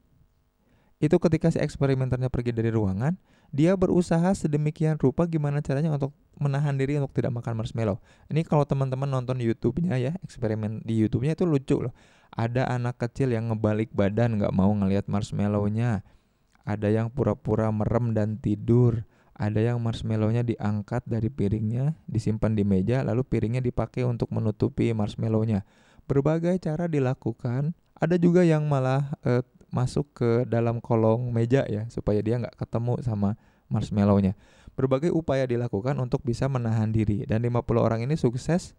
itu 1.03 1.19
ketika 1.19 1.51
si 1.51 1.59
eksperimenternya 1.59 2.31
pergi 2.31 2.55
dari 2.55 2.71
ruangan, 2.71 3.19
dia 3.51 3.75
berusaha 3.75 4.31
sedemikian 4.31 4.95
rupa 4.95 5.27
gimana 5.27 5.59
caranya 5.59 5.91
untuk 5.91 6.15
menahan 6.39 6.79
diri 6.79 6.95
untuk 6.95 7.11
tidak 7.19 7.35
makan 7.35 7.59
marshmallow. 7.59 7.99
Ini 8.31 8.47
kalau 8.47 8.63
teman-teman 8.63 9.11
nonton 9.11 9.43
YouTube-nya 9.43 9.99
ya, 9.99 10.15
eksperimen 10.23 10.87
di 10.87 11.03
YouTube-nya 11.03 11.35
itu 11.35 11.43
lucu 11.43 11.83
loh. 11.83 11.91
Ada 12.31 12.71
anak 12.71 12.95
kecil 12.95 13.35
yang 13.35 13.51
ngebalik 13.51 13.91
badan 13.91 14.39
nggak 14.39 14.55
mau 14.55 14.71
ngelihat 14.71 15.11
marshmallow-nya. 15.11 15.99
Ada 16.63 16.87
yang 16.87 17.11
pura-pura 17.11 17.67
merem 17.75 18.15
dan 18.15 18.39
tidur. 18.39 19.03
Ada 19.39 19.71
yang 19.71 19.79
marshmallow-nya 19.79 20.43
diangkat 20.43 21.07
dari 21.07 21.31
piringnya, 21.31 21.95
disimpan 22.11 22.51
di 22.51 22.67
meja, 22.67 23.07
lalu 23.07 23.23
piringnya 23.23 23.63
dipakai 23.63 24.03
untuk 24.03 24.27
menutupi 24.35 24.91
marshmallow-nya 24.91 25.63
berbagai 26.09 26.57
cara 26.57 26.89
dilakukan. 26.89 27.71
Ada 27.95 28.17
juga 28.17 28.41
yang 28.41 28.65
malah 28.65 29.13
uh, 29.21 29.45
masuk 29.69 30.09
ke 30.17 30.29
dalam 30.49 30.81
kolong 30.81 31.29
meja 31.29 31.61
ya 31.69 31.85
supaya 31.93 32.17
dia 32.25 32.41
nggak 32.41 32.57
ketemu 32.57 32.97
sama 33.05 33.37
marshmallownya. 33.69 34.33
Berbagai 34.73 35.13
upaya 35.13 35.45
dilakukan 35.45 35.93
untuk 36.01 36.25
bisa 36.25 36.49
menahan 36.49 36.89
diri 36.89 37.23
dan 37.29 37.45
50 37.45 37.61
orang 37.77 38.01
ini 38.01 38.17
sukses 38.17 38.73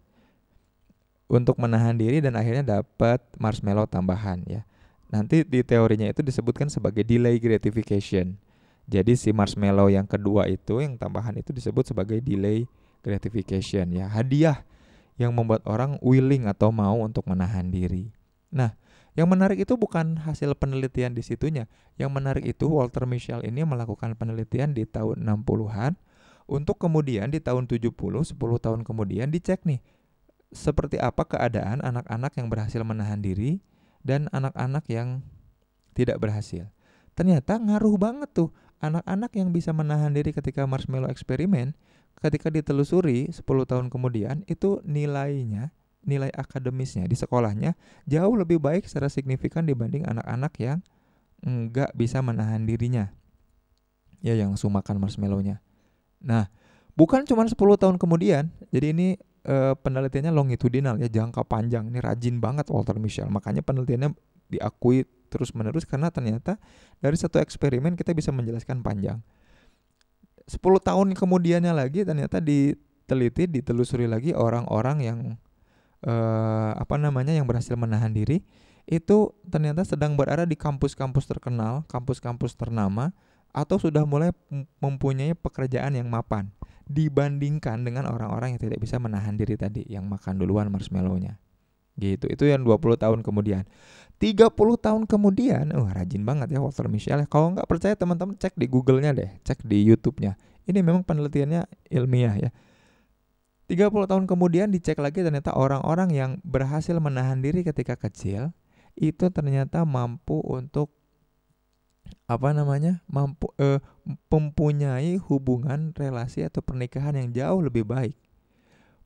untuk 1.31 1.63
menahan 1.63 1.95
diri 1.95 2.19
dan 2.19 2.35
akhirnya 2.35 2.83
dapat 2.83 3.23
marshmallow 3.39 3.87
tambahan 3.87 4.43
ya. 4.51 4.67
Nanti 5.15 5.47
di 5.47 5.63
teorinya 5.63 6.11
itu 6.11 6.27
disebutkan 6.27 6.67
sebagai 6.67 7.07
delay 7.07 7.39
gratification. 7.39 8.35
Jadi 8.91 9.15
si 9.15 9.31
marshmallow 9.31 9.87
yang 9.87 10.11
kedua 10.11 10.51
itu 10.51 10.83
yang 10.83 10.99
tambahan 10.99 11.39
itu 11.39 11.55
disebut 11.55 11.95
sebagai 11.95 12.19
delay 12.19 12.67
gratification 13.07 13.95
ya, 13.95 14.11
hadiah 14.11 14.67
yang 15.15 15.31
membuat 15.31 15.63
orang 15.63 15.95
willing 16.03 16.51
atau 16.51 16.75
mau 16.75 16.99
untuk 16.99 17.23
menahan 17.31 17.71
diri. 17.71 18.11
Nah, 18.51 18.75
yang 19.15 19.31
menarik 19.31 19.63
itu 19.63 19.79
bukan 19.79 20.19
hasil 20.27 20.59
penelitian 20.59 21.15
di 21.15 21.23
situnya. 21.23 21.71
Yang 21.95 22.11
menarik 22.11 22.45
itu 22.47 22.67
Walter 22.67 23.07
Mischel 23.07 23.47
ini 23.47 23.63
melakukan 23.63 24.19
penelitian 24.19 24.75
di 24.75 24.83
tahun 24.91 25.23
60-an 25.23 25.95
untuk 26.51 26.83
kemudian 26.83 27.31
di 27.31 27.39
tahun 27.39 27.71
70, 27.71 27.95
10 27.95 28.35
tahun 28.37 28.81
kemudian 28.83 29.31
dicek 29.31 29.63
nih 29.63 29.79
seperti 30.51 30.99
apa 30.99 31.23
keadaan 31.23 31.79
anak-anak 31.79 32.35
yang 32.35 32.51
berhasil 32.51 32.83
menahan 32.83 33.23
diri 33.23 33.63
dan 34.03 34.27
anak-anak 34.35 34.83
yang 34.91 35.23
tidak 35.95 36.19
berhasil. 36.19 36.67
Ternyata 37.15 37.55
ngaruh 37.61 37.95
banget 38.01 38.31
tuh 38.35 38.51
anak-anak 38.81 39.33
yang 39.37 39.53
bisa 39.53 39.71
menahan 39.77 40.13
diri 40.13 40.33
ketika 40.33 40.65
marshmallow 40.65 41.09
eksperimen 41.09 41.77
ketika 42.21 42.53
ditelusuri 42.53 43.33
10 43.33 43.45
tahun 43.45 43.87
kemudian 43.89 44.45
itu 44.45 44.81
nilainya 44.85 45.73
nilai 46.01 46.33
akademisnya 46.33 47.05
di 47.05 47.17
sekolahnya 47.17 47.77
jauh 48.09 48.33
lebih 48.37 48.57
baik 48.61 48.89
secara 48.89 49.13
signifikan 49.13 49.69
dibanding 49.69 50.05
anak-anak 50.09 50.53
yang 50.57 50.79
enggak 51.45 51.91
bisa 51.97 52.21
menahan 52.21 52.65
dirinya. 52.65 53.13
Ya 54.21 54.37
yang 54.37 54.53
langsung 54.53 54.73
makan 54.73 55.01
marshmallownya. 55.01 55.65
Nah, 56.21 56.53
bukan 56.93 57.25
cuma 57.25 57.49
10 57.49 57.57
tahun 57.57 57.97
kemudian. 57.97 58.53
Jadi 58.69 58.87
ini 58.93 59.09
e, 59.45 59.57
penelitiannya 59.81 60.33
longitudinal 60.33 61.01
ya, 61.01 61.09
jangka 61.09 61.49
panjang. 61.49 61.89
Ini 61.89 61.99
rajin 62.05 62.37
banget 62.37 62.69
Walter 62.69 63.01
Mischel. 63.01 63.33
Makanya 63.33 63.65
penelitiannya 63.65 64.13
diakui 64.53 65.09
terus-menerus 65.31 65.87
karena 65.87 66.11
ternyata 66.11 66.59
dari 66.99 67.15
satu 67.15 67.39
eksperimen 67.39 67.95
kita 67.95 68.11
bisa 68.11 68.35
menjelaskan 68.35 68.83
panjang. 68.83 69.23
10 70.51 70.59
tahun 70.61 71.15
kemudiannya 71.15 71.71
lagi 71.71 72.03
ternyata 72.03 72.43
diteliti, 72.43 73.47
ditelusuri 73.47 74.11
lagi 74.11 74.35
orang-orang 74.35 74.99
yang 74.99 75.19
eh, 76.03 76.73
apa 76.75 76.99
namanya 76.99 77.31
yang 77.31 77.47
berhasil 77.47 77.79
menahan 77.79 78.11
diri 78.11 78.43
itu 78.91 79.31
ternyata 79.47 79.87
sedang 79.87 80.19
berada 80.19 80.43
di 80.43 80.59
kampus-kampus 80.59 81.31
terkenal, 81.31 81.87
kampus-kampus 81.87 82.59
ternama 82.59 83.15
atau 83.55 83.79
sudah 83.79 84.03
mulai 84.03 84.35
mempunyai 84.83 85.39
pekerjaan 85.39 85.95
yang 85.95 86.11
mapan 86.11 86.51
dibandingkan 86.91 87.87
dengan 87.87 88.11
orang-orang 88.11 88.59
yang 88.59 88.63
tidak 88.63 88.83
bisa 88.83 88.99
menahan 88.99 89.39
diri 89.39 89.55
tadi 89.55 89.87
yang 89.87 90.11
makan 90.11 90.43
duluan 90.43 90.67
marshmallownya 90.75 91.39
gitu 91.99 92.27
itu 92.27 92.45
yang 92.51 92.67
20 92.67 92.99
tahun 92.99 93.21
kemudian 93.21 93.63
30 94.21 94.53
tahun 94.85 95.09
kemudian, 95.09 95.73
wah 95.73 95.97
rajin 95.97 96.21
banget 96.29 96.53
ya 96.53 96.61
Walter 96.61 96.93
Mischel. 96.93 97.25
Kalau 97.25 97.57
nggak 97.57 97.65
percaya 97.65 97.97
teman-teman 97.97 98.37
cek 98.37 98.53
di 98.53 98.69
Google-nya 98.69 99.17
deh, 99.17 99.33
cek 99.49 99.65
di 99.65 99.81
YouTube-nya. 99.81 100.37
Ini 100.69 100.85
memang 100.85 101.09
penelitiannya 101.09 101.65
ilmiah 101.89 102.37
ya. 102.37 102.51
30 103.73 103.89
tahun 103.89 104.25
kemudian 104.29 104.69
dicek 104.69 105.01
lagi 105.01 105.25
ternyata 105.25 105.57
orang-orang 105.57 106.13
yang 106.13 106.31
berhasil 106.45 106.93
menahan 107.01 107.41
diri 107.41 107.65
ketika 107.65 107.97
kecil 107.97 108.53
itu 108.99 109.31
ternyata 109.33 109.89
mampu 109.89 110.43
untuk 110.45 110.93
apa 112.29 112.53
namanya? 112.53 113.01
mampu 113.09 113.49
eh, 113.57 113.81
mempunyai 114.29 115.17
hubungan 115.17 115.97
relasi 115.97 116.45
atau 116.45 116.61
pernikahan 116.61 117.17
yang 117.17 117.33
jauh 117.33 117.65
lebih 117.65 117.89
baik 117.89 118.19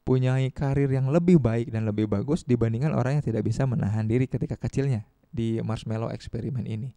punya 0.04 0.36
karir 0.52 0.92
yang 0.92 1.08
lebih 1.08 1.40
baik 1.40 1.72
dan 1.72 1.88
lebih 1.88 2.04
bagus 2.06 2.44
dibandingkan 2.44 2.92
orang 2.92 3.18
yang 3.18 3.24
tidak 3.24 3.48
bisa 3.48 3.64
menahan 3.64 4.04
diri 4.04 4.28
ketika 4.28 4.60
kecilnya 4.60 5.08
di 5.32 5.58
marshmallow 5.64 6.12
eksperimen 6.12 6.68
ini. 6.68 6.92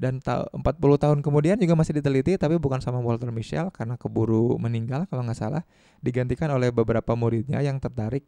Dan 0.00 0.16
ta 0.24 0.48
40 0.56 0.80
tahun 0.96 1.18
kemudian 1.20 1.60
juga 1.60 1.76
masih 1.76 2.00
diteliti 2.00 2.32
tapi 2.40 2.56
bukan 2.56 2.80
sama 2.80 3.04
Walter 3.04 3.28
Mischel 3.28 3.68
karena 3.68 4.00
keburu 4.00 4.56
meninggal 4.56 5.04
kalau 5.12 5.20
nggak 5.28 5.36
salah 5.36 5.62
digantikan 6.00 6.48
oleh 6.48 6.72
beberapa 6.72 7.12
muridnya 7.12 7.60
yang 7.60 7.76
tertarik 7.76 8.24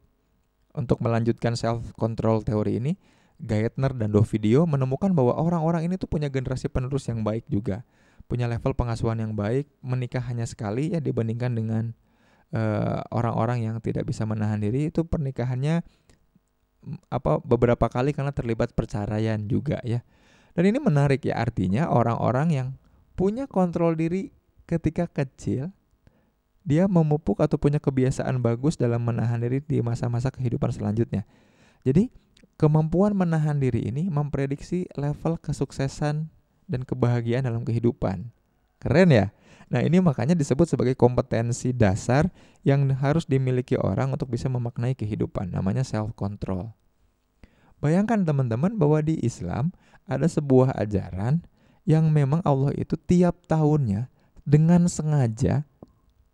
untuk 0.76 1.00
melanjutkan 1.00 1.57
self 1.57 1.97
control 1.97 2.45
teori 2.45 2.76
ini. 2.76 2.95
Gaetner 3.42 3.90
dan 3.97 4.14
Dovidio 4.14 4.71
menemukan 4.71 5.11
bahwa 5.11 5.35
orang-orang 5.35 5.90
ini 5.90 5.99
tuh 5.99 6.07
punya 6.07 6.31
generasi 6.31 6.71
penerus 6.71 7.11
yang 7.11 7.26
baik 7.26 7.42
juga, 7.50 7.83
punya 8.31 8.47
level 8.47 8.71
pengasuhan 8.71 9.19
yang 9.19 9.35
baik, 9.35 9.66
menikah 9.83 10.23
hanya 10.23 10.47
sekali 10.47 10.95
ya 10.95 11.02
dibandingkan 11.02 11.50
dengan 11.50 11.90
orang-orang 13.09 13.65
uh, 13.65 13.65
yang 13.73 13.77
tidak 13.81 14.05
bisa 14.05 14.29
menahan 14.29 14.61
diri 14.61 14.93
itu 14.93 15.09
pernikahannya 15.09 15.81
apa 17.09 17.39
beberapa 17.41 17.87
kali 17.89 18.13
karena 18.13 18.35
terlibat 18.35 18.77
perceraian 18.77 19.41
juga 19.49 19.81
ya. 19.87 20.05
Dan 20.53 20.69
ini 20.69 20.79
menarik 20.83 21.25
ya 21.25 21.41
artinya 21.41 21.89
orang-orang 21.89 22.49
yang 22.53 22.69
punya 23.17 23.49
kontrol 23.49 23.97
diri 23.97 24.37
ketika 24.69 25.09
kecil 25.09 25.73
dia 26.63 26.87
memupuk 26.87 27.43
atau 27.43 27.59
punya 27.59 27.83
kebiasaan 27.83 28.39
bagus 28.39 28.79
dalam 28.79 29.03
menahan 29.03 29.43
diri 29.43 29.59
di 29.63 29.83
masa-masa 29.83 30.31
kehidupan 30.31 30.71
selanjutnya. 30.71 31.27
Jadi, 31.83 32.15
kemampuan 32.55 33.19
menahan 33.19 33.59
diri 33.59 33.91
ini 33.91 34.07
memprediksi 34.07 34.87
level 34.95 35.43
kesuksesan 35.43 36.31
dan 36.71 36.81
kebahagiaan 36.87 37.51
dalam 37.51 37.67
kehidupan. 37.67 38.31
Keren 38.79 39.11
ya? 39.11 39.35
Nah, 39.73 39.81
ini 39.81 40.05
makanya 40.05 40.37
disebut 40.37 40.69
sebagai 40.69 40.93
kompetensi 40.93 41.73
dasar 41.73 42.29
yang 42.61 42.85
harus 42.93 43.25
dimiliki 43.25 43.81
orang 43.81 44.12
untuk 44.12 44.29
bisa 44.29 44.52
memaknai 44.52 44.93
kehidupan, 44.93 45.49
namanya 45.49 45.81
self 45.81 46.12
control. 46.12 46.76
Bayangkan 47.81 48.21
teman-teman 48.23 48.76
bahwa 48.76 49.00
di 49.00 49.17
Islam 49.25 49.73
ada 50.05 50.29
sebuah 50.29 50.76
ajaran 50.76 51.41
yang 51.88 52.12
memang 52.12 52.45
Allah 52.47 52.71
itu 52.76 52.95
tiap 52.95 53.43
tahunnya 53.49 54.07
dengan 54.47 54.87
sengaja 54.87 55.67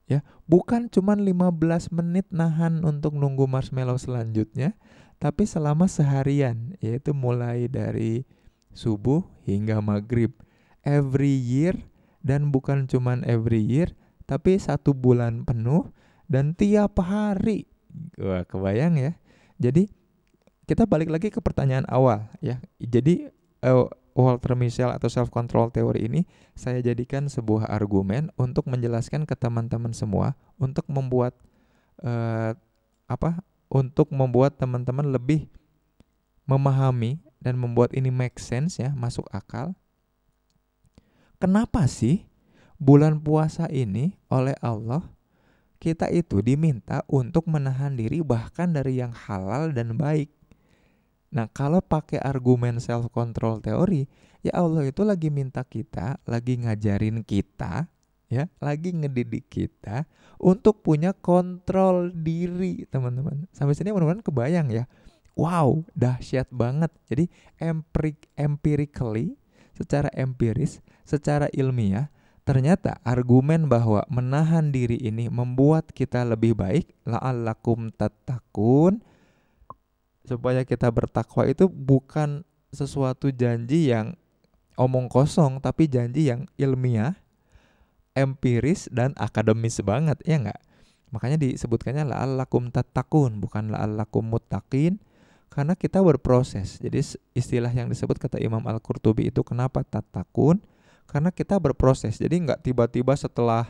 ya 0.09 0.25
bukan 0.49 0.89
cuma 0.89 1.13
15 1.13 1.93
menit 1.93 2.25
nahan 2.33 2.81
untuk 2.81 3.13
nunggu 3.13 3.45
marshmallow 3.45 4.01
selanjutnya 4.01 4.73
tapi 5.21 5.45
selama 5.45 5.85
seharian 5.85 6.77
yaitu 6.81 7.13
mulai 7.13 7.69
dari 7.69 8.25
subuh 8.73 9.21
hingga 9.45 9.85
maghrib 9.85 10.33
every 10.81 11.33
year 11.33 11.77
dan 12.29 12.53
bukan 12.53 12.85
cuma 12.85 13.17
every 13.25 13.65
year 13.65 13.97
tapi 14.29 14.61
satu 14.61 14.93
bulan 14.93 15.49
penuh 15.49 15.89
dan 16.29 16.53
tiap 16.53 17.01
hari. 17.01 17.65
Wah 18.21 18.45
kebayang 18.45 19.01
ya. 19.01 19.17
Jadi 19.57 19.89
kita 20.69 20.85
balik 20.85 21.09
lagi 21.09 21.33
ke 21.33 21.41
pertanyaan 21.41 21.89
awal 21.89 22.29
ya. 22.45 22.61
Jadi 22.77 23.33
uh, 23.65 23.89
Walter 24.13 24.53
Mischel 24.53 24.93
atau 24.93 25.09
self 25.09 25.33
control 25.33 25.73
teori 25.73 26.05
ini 26.05 26.29
saya 26.53 26.85
jadikan 26.85 27.33
sebuah 27.33 27.73
argumen 27.73 28.29
untuk 28.37 28.69
menjelaskan 28.69 29.25
ke 29.25 29.33
teman-teman 29.33 29.97
semua 29.97 30.37
untuk 30.61 30.85
membuat 30.93 31.33
uh, 32.05 32.53
apa 33.09 33.41
untuk 33.73 34.13
membuat 34.13 34.61
teman-teman 34.61 35.09
lebih 35.09 35.49
memahami 36.49 37.21
dan 37.39 37.55
membuat 37.55 37.95
ini 37.95 38.11
make 38.11 38.41
sense 38.41 38.81
ya, 38.81 38.91
masuk 38.97 39.29
akal. 39.31 39.77
Kenapa 41.39 41.87
sih 41.87 42.27
bulan 42.83 43.23
puasa 43.23 43.71
ini 43.71 44.19
oleh 44.27 44.59
Allah 44.59 45.07
kita 45.79 46.11
itu 46.11 46.43
diminta 46.43 47.07
untuk 47.07 47.47
menahan 47.47 47.95
diri 47.95 48.19
bahkan 48.27 48.75
dari 48.75 48.99
yang 48.99 49.15
halal 49.15 49.71
dan 49.71 49.95
baik. 49.95 50.35
Nah, 51.31 51.47
kalau 51.47 51.79
pakai 51.79 52.19
argumen 52.19 52.83
self 52.83 53.07
control 53.15 53.63
teori, 53.63 54.11
ya 54.43 54.59
Allah 54.59 54.91
itu 54.91 55.07
lagi 55.07 55.31
minta 55.31 55.63
kita, 55.63 56.19
lagi 56.27 56.59
ngajarin 56.59 57.23
kita, 57.23 57.87
ya, 58.27 58.51
lagi 58.59 58.91
ngedidik 58.91 59.47
kita 59.47 60.11
untuk 60.43 60.83
punya 60.83 61.15
kontrol 61.15 62.11
diri, 62.11 62.83
teman-teman. 62.91 63.47
Sampai 63.55 63.79
sini 63.79 63.95
mudah-mudahan 63.95 64.27
kebayang 64.27 64.69
ya. 64.75 64.91
Wow, 65.39 65.87
dahsyat 65.95 66.51
banget. 66.51 66.91
Jadi 67.07 67.31
empirically, 68.35 69.38
secara 69.79 70.11
empiris, 70.11 70.83
secara 71.07 71.47
ilmiah, 71.55 72.11
ternyata 72.43 72.99
argumen 73.07 73.71
bahwa 73.71 74.03
menahan 74.11 74.75
diri 74.75 74.99
ini 74.99 75.31
membuat 75.31 75.95
kita 75.95 76.27
lebih 76.27 76.59
baik, 76.59 76.91
la'allakum 77.07 77.95
tatakun, 77.95 78.99
supaya 80.27 80.67
kita 80.67 80.91
bertakwa 80.91 81.47
itu 81.47 81.71
bukan 81.71 82.43
sesuatu 82.75 83.31
janji 83.31 83.95
yang 83.95 84.19
omong 84.75 85.07
kosong 85.07 85.63
tapi 85.63 85.87
janji 85.87 86.29
yang 86.29 86.51
ilmiah, 86.59 87.15
empiris 88.19 88.91
dan 88.91 89.15
akademis 89.15 89.79
banget 89.87 90.19
ya 90.27 90.43
enggak? 90.43 90.61
Makanya 91.09 91.41
disebutkannya 91.41 92.05
la'allakum 92.13 92.69
tatakun 92.69 93.41
bukan 93.41 93.73
la'allakum 93.73 94.29
muttaqin 94.29 95.01
karena 95.49 95.75
kita 95.75 95.99
berproses. 96.05 96.79
Jadi 96.79 97.01
istilah 97.33 97.73
yang 97.73 97.89
disebut 97.89 98.21
kata 98.21 98.37
Imam 98.39 98.63
Al-Qurtubi 98.63 99.33
itu 99.33 99.41
kenapa 99.41 99.83
tatakun? 99.83 100.61
Karena 101.09 101.33
kita 101.33 101.57
berproses. 101.57 102.21
Jadi 102.21 102.45
enggak 102.45 102.61
tiba-tiba 102.61 103.17
setelah 103.17 103.65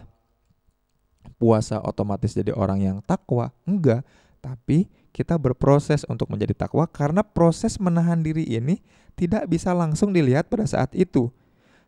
puasa 1.38 1.78
otomatis 1.78 2.34
jadi 2.34 2.50
orang 2.50 2.82
yang 2.82 2.98
takwa. 3.06 3.54
Enggak, 3.62 4.02
tapi 4.42 4.90
kita 5.14 5.38
berproses 5.38 6.02
untuk 6.10 6.30
menjadi 6.30 6.66
takwa 6.66 6.86
karena 6.90 7.22
proses 7.22 7.78
menahan 7.78 8.22
diri 8.22 8.42
ini 8.46 8.82
tidak 9.14 9.46
bisa 9.50 9.70
langsung 9.74 10.10
dilihat 10.10 10.50
pada 10.50 10.66
saat 10.66 10.90
itu. 10.94 11.30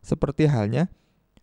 Seperti 0.00 0.46
halnya, 0.48 0.88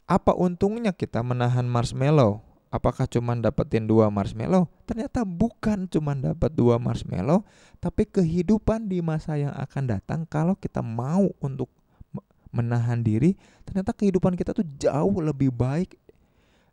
apa 0.08 0.34
untungnya 0.34 0.96
kita 0.96 1.20
menahan 1.20 1.68
marshmallow? 1.68 2.47
Apakah 2.68 3.08
cuma 3.08 3.32
dapetin 3.40 3.88
dua 3.88 4.12
marshmallow? 4.12 4.68
Ternyata 4.84 5.24
bukan 5.24 5.88
cuma 5.88 6.12
dapat 6.14 6.52
dua 6.52 6.76
marshmallow, 6.76 7.48
tapi 7.80 8.04
kehidupan 8.04 8.92
di 8.92 9.00
masa 9.00 9.40
yang 9.40 9.56
akan 9.56 9.98
datang 9.98 10.28
kalau 10.28 10.56
kita 10.60 10.84
mau 10.84 11.32
untuk 11.40 11.72
menahan 12.52 13.00
diri, 13.04 13.36
ternyata 13.64 13.92
kehidupan 13.96 14.36
kita 14.36 14.52
tuh 14.56 14.66
jauh 14.80 15.20
lebih 15.20 15.52
baik 15.52 15.96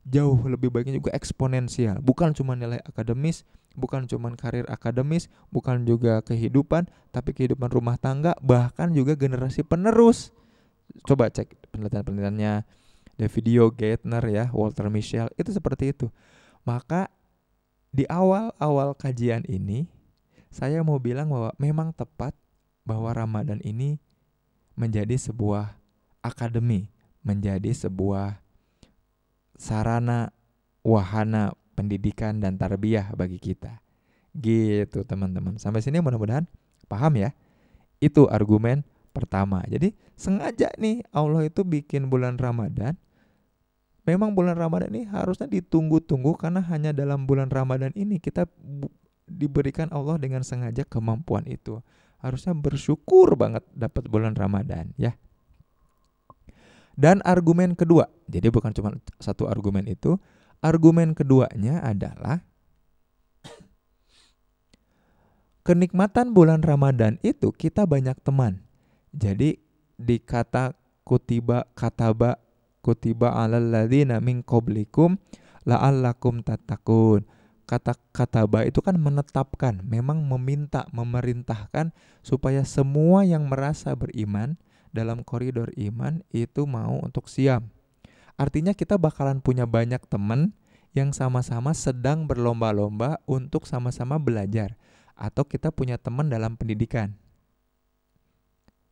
jauh 0.04 0.36
lebih 0.44 0.68
baiknya 0.68 1.00
juga 1.00 1.10
eksponensial. 1.16 1.98
Bukan 2.04 2.36
cuma 2.36 2.52
nilai 2.54 2.80
akademis 2.84 3.48
bukan 3.74 4.06
cuma 4.06 4.30
karir 4.38 4.62
akademis 4.70 5.26
bukan 5.50 5.82
juga 5.82 6.22
kehidupan 6.22 6.86
tapi 7.10 7.34
kehidupan 7.34 7.72
rumah 7.74 7.98
tangga 7.98 8.36
bahkan 8.44 8.92
juga 8.92 9.16
generasi 9.16 9.64
penerus. 9.64 10.30
Coba 11.08 11.32
cek 11.32 11.72
penelitian-penelitiannya 11.72 12.83
video 13.16 13.70
Gaitner 13.70 14.24
ya 14.26 14.44
Walter 14.50 14.90
Mischel 14.90 15.30
itu 15.38 15.50
seperti 15.54 15.94
itu 15.94 16.10
maka 16.66 17.10
di 17.94 18.08
awal-awal 18.10 18.96
kajian 18.98 19.46
ini 19.46 19.86
saya 20.50 20.82
mau 20.82 20.98
bilang 20.98 21.30
bahwa 21.30 21.50
memang 21.58 21.94
tepat 21.94 22.34
bahwa 22.82 23.10
Ramadan 23.14 23.62
ini 23.62 23.98
menjadi 24.74 25.14
sebuah 25.14 25.78
akademi 26.24 26.94
menjadi 27.24 27.72
sebuah 27.72 28.38
sarana 29.56 30.30
wahana 30.84 31.56
pendidikan 31.72 32.38
dan 32.38 32.60
tarbiyah 32.60 33.16
bagi 33.16 33.40
kita. 33.40 33.80
Gitu 34.36 35.02
teman-teman. 35.08 35.56
Sampai 35.56 35.80
sini 35.80 35.98
mudah-mudahan 36.04 36.44
paham 36.86 37.16
ya. 37.16 37.32
Itu 37.98 38.28
argumen 38.28 38.84
pertama. 39.16 39.64
Jadi 39.66 39.96
sengaja 40.14 40.68
nih 40.76 41.02
Allah 41.10 41.48
itu 41.48 41.64
bikin 41.64 42.12
bulan 42.12 42.36
Ramadan. 42.36 42.94
Memang 44.04 44.36
bulan 44.36 44.60
Ramadan 44.60 44.92
ini 44.92 45.08
harusnya 45.08 45.48
ditunggu-tunggu 45.48 46.36
karena 46.36 46.60
hanya 46.68 46.92
dalam 46.92 47.24
bulan 47.24 47.48
Ramadan 47.48 47.88
ini 47.96 48.20
kita 48.20 48.44
diberikan 49.24 49.88
Allah 49.88 50.20
dengan 50.20 50.44
sengaja 50.44 50.84
kemampuan 50.84 51.48
itu. 51.48 51.80
Harusnya 52.20 52.52
bersyukur 52.52 53.32
banget 53.36 53.64
dapat 53.72 54.08
bulan 54.08 54.36
Ramadan 54.36 54.92
ya. 55.00 55.16
Dan 56.94 57.24
argumen 57.26 57.74
kedua, 57.74 58.06
jadi 58.30 58.54
bukan 58.54 58.70
cuma 58.70 58.94
satu 59.18 59.50
argumen 59.50 59.88
itu, 59.90 60.14
argumen 60.62 61.10
keduanya 61.16 61.82
adalah 61.82 62.46
kenikmatan 65.66 66.30
bulan 66.36 66.62
Ramadan 66.62 67.18
itu 67.26 67.50
kita 67.50 67.88
banyak 67.88 68.14
teman. 68.22 68.62
Jadi 69.10 69.58
di 69.98 70.16
kata 70.22 70.76
kutiba 71.02 71.66
kataba 71.74 72.43
kutiba 72.84 73.32
alal 73.32 73.72
ladzina 73.72 74.20
min 74.20 74.44
qablikum 74.44 75.16
la'allakum 75.64 76.44
tatakun. 76.44 77.24
Kata 77.64 77.96
kataba 78.12 78.68
itu 78.68 78.84
kan 78.84 79.00
menetapkan, 79.00 79.80
memang 79.80 80.20
meminta, 80.20 80.84
memerintahkan 80.92 81.96
supaya 82.20 82.60
semua 82.60 83.24
yang 83.24 83.48
merasa 83.48 83.96
beriman 83.96 84.60
dalam 84.92 85.24
koridor 85.24 85.72
iman 85.80 86.20
itu 86.28 86.68
mau 86.68 87.00
untuk 87.00 87.32
siam. 87.32 87.72
Artinya 88.36 88.76
kita 88.76 89.00
bakalan 89.00 89.40
punya 89.40 89.64
banyak 89.64 90.04
teman 90.12 90.52
yang 90.92 91.16
sama-sama 91.16 91.72
sedang 91.72 92.28
berlomba-lomba 92.28 93.18
untuk 93.24 93.64
sama-sama 93.64 94.20
belajar 94.20 94.76
atau 95.16 95.48
kita 95.48 95.72
punya 95.72 95.96
teman 95.96 96.28
dalam 96.28 96.60
pendidikan. 96.60 97.16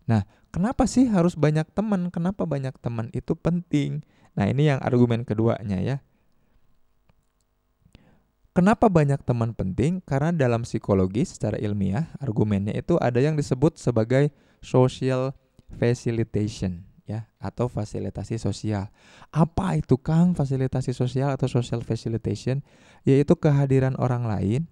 Nah, 0.09 0.27
kenapa 0.53 0.85
sih 0.85 1.09
harus 1.09 1.35
banyak 1.35 1.67
teman? 1.73 2.13
Kenapa 2.13 2.45
banyak 2.45 2.77
teman 2.79 3.09
itu 3.17 3.33
penting? 3.35 4.05
Nah, 4.37 4.47
ini 4.47 4.69
yang 4.69 4.79
argumen 4.85 5.25
keduanya 5.25 5.81
ya. 5.81 5.97
Kenapa 8.53 8.93
banyak 8.93 9.25
teman 9.25 9.57
penting? 9.57 10.05
Karena 10.05 10.29
dalam 10.29 10.69
psikologi 10.69 11.25
secara 11.25 11.57
ilmiah, 11.57 12.13
argumennya 12.21 12.77
itu 12.77 13.01
ada 13.01 13.17
yang 13.17 13.33
disebut 13.33 13.81
sebagai 13.81 14.29
social 14.61 15.33
facilitation 15.73 16.85
ya 17.09 17.33
atau 17.41 17.65
fasilitasi 17.73 18.37
sosial. 18.37 18.93
Apa 19.33 19.81
itu 19.81 19.97
Kang 19.97 20.37
fasilitasi 20.37 20.93
sosial 20.93 21.33
atau 21.33 21.49
social 21.49 21.81
facilitation? 21.81 22.61
Yaitu 23.09 23.41
kehadiran 23.41 23.97
orang 23.97 24.29
lain, 24.29 24.69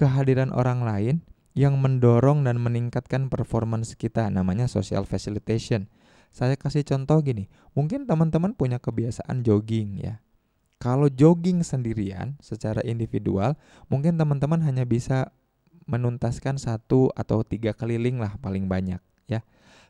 kehadiran 0.00 0.48
orang 0.56 0.80
lain 0.80 1.20
yang 1.54 1.78
mendorong 1.82 2.46
dan 2.46 2.62
meningkatkan 2.62 3.26
performance 3.26 3.98
kita 3.98 4.30
namanya 4.30 4.70
social 4.70 5.02
facilitation. 5.06 5.90
Saya 6.30 6.54
kasih 6.54 6.86
contoh 6.86 7.18
gini, 7.26 7.50
mungkin 7.74 8.06
teman-teman 8.06 8.54
punya 8.54 8.78
kebiasaan 8.78 9.42
jogging 9.42 9.98
ya. 9.98 10.22
Kalau 10.80 11.10
jogging 11.10 11.60
sendirian 11.66 12.38
secara 12.40 12.80
individual, 12.86 13.58
mungkin 13.90 14.16
teman-teman 14.16 14.62
hanya 14.64 14.86
bisa 14.86 15.34
menuntaskan 15.90 16.56
satu 16.56 17.10
atau 17.18 17.42
tiga 17.42 17.74
keliling 17.74 18.22
lah 18.22 18.38
paling 18.38 18.70
banyak 18.70 19.02
ya. 19.26 19.42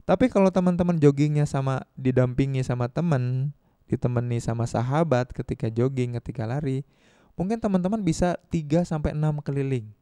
Tapi 0.09 0.33
kalau 0.33 0.49
teman-teman 0.49 0.97
joggingnya 0.97 1.45
sama 1.45 1.85
didampingi 1.95 2.65
sama 2.65 2.89
teman, 2.89 3.53
ditemani 3.87 4.41
sama 4.41 4.65
sahabat 4.65 5.31
ketika 5.31 5.69
jogging, 5.69 6.17
ketika 6.19 6.49
lari, 6.49 6.89
mungkin 7.37 7.61
teman-teman 7.61 8.01
bisa 8.01 8.41
3 8.49 8.83
sampai 8.83 9.13
6 9.13 9.45
keliling. 9.45 9.93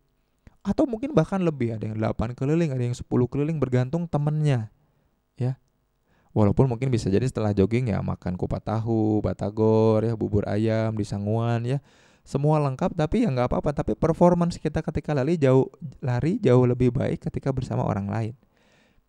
Atau 0.66 0.84
mungkin 0.84 1.14
bahkan 1.14 1.40
lebih, 1.40 1.78
ada 1.78 1.84
yang 1.88 1.96
8 1.96 2.34
keliling, 2.36 2.74
ada 2.74 2.84
yang 2.84 2.96
10 2.96 3.06
keliling 3.06 3.56
bergantung 3.56 4.04
temennya. 4.04 4.68
Ya. 5.38 5.56
Walaupun 6.36 6.68
mungkin 6.68 6.92
bisa 6.92 7.08
jadi 7.08 7.24
setelah 7.24 7.56
jogging 7.56 7.88
ya 7.90 8.02
makan 8.04 8.36
kupat 8.36 8.66
tahu, 8.66 9.24
batagor 9.24 10.04
ya, 10.04 10.12
bubur 10.18 10.44
ayam 10.44 10.92
di 10.94 11.06
Sanguan 11.06 11.64
ya. 11.64 11.78
semua 12.28 12.60
lengkap 12.60 12.92
tapi 12.92 13.24
ya 13.24 13.32
nggak 13.32 13.48
apa-apa 13.48 13.72
tapi 13.72 13.96
performance 13.96 14.60
kita 14.60 14.84
ketika 14.84 15.16
lari 15.16 15.40
jauh 15.40 15.64
lari 16.04 16.36
jauh 16.36 16.68
lebih 16.68 16.92
baik 16.92 17.24
ketika 17.24 17.48
bersama 17.48 17.88
orang 17.88 18.04
lain 18.04 18.34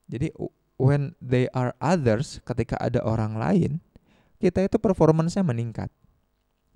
jadi 0.08 0.32
when 0.80 1.12
they 1.20 1.52
are 1.52 1.76
others 1.84 2.40
ketika 2.48 2.80
ada 2.80 3.04
orang 3.04 3.36
lain 3.36 3.84
kita 4.40 4.64
itu 4.64 4.80
performance-nya 4.80 5.44
meningkat 5.44 5.92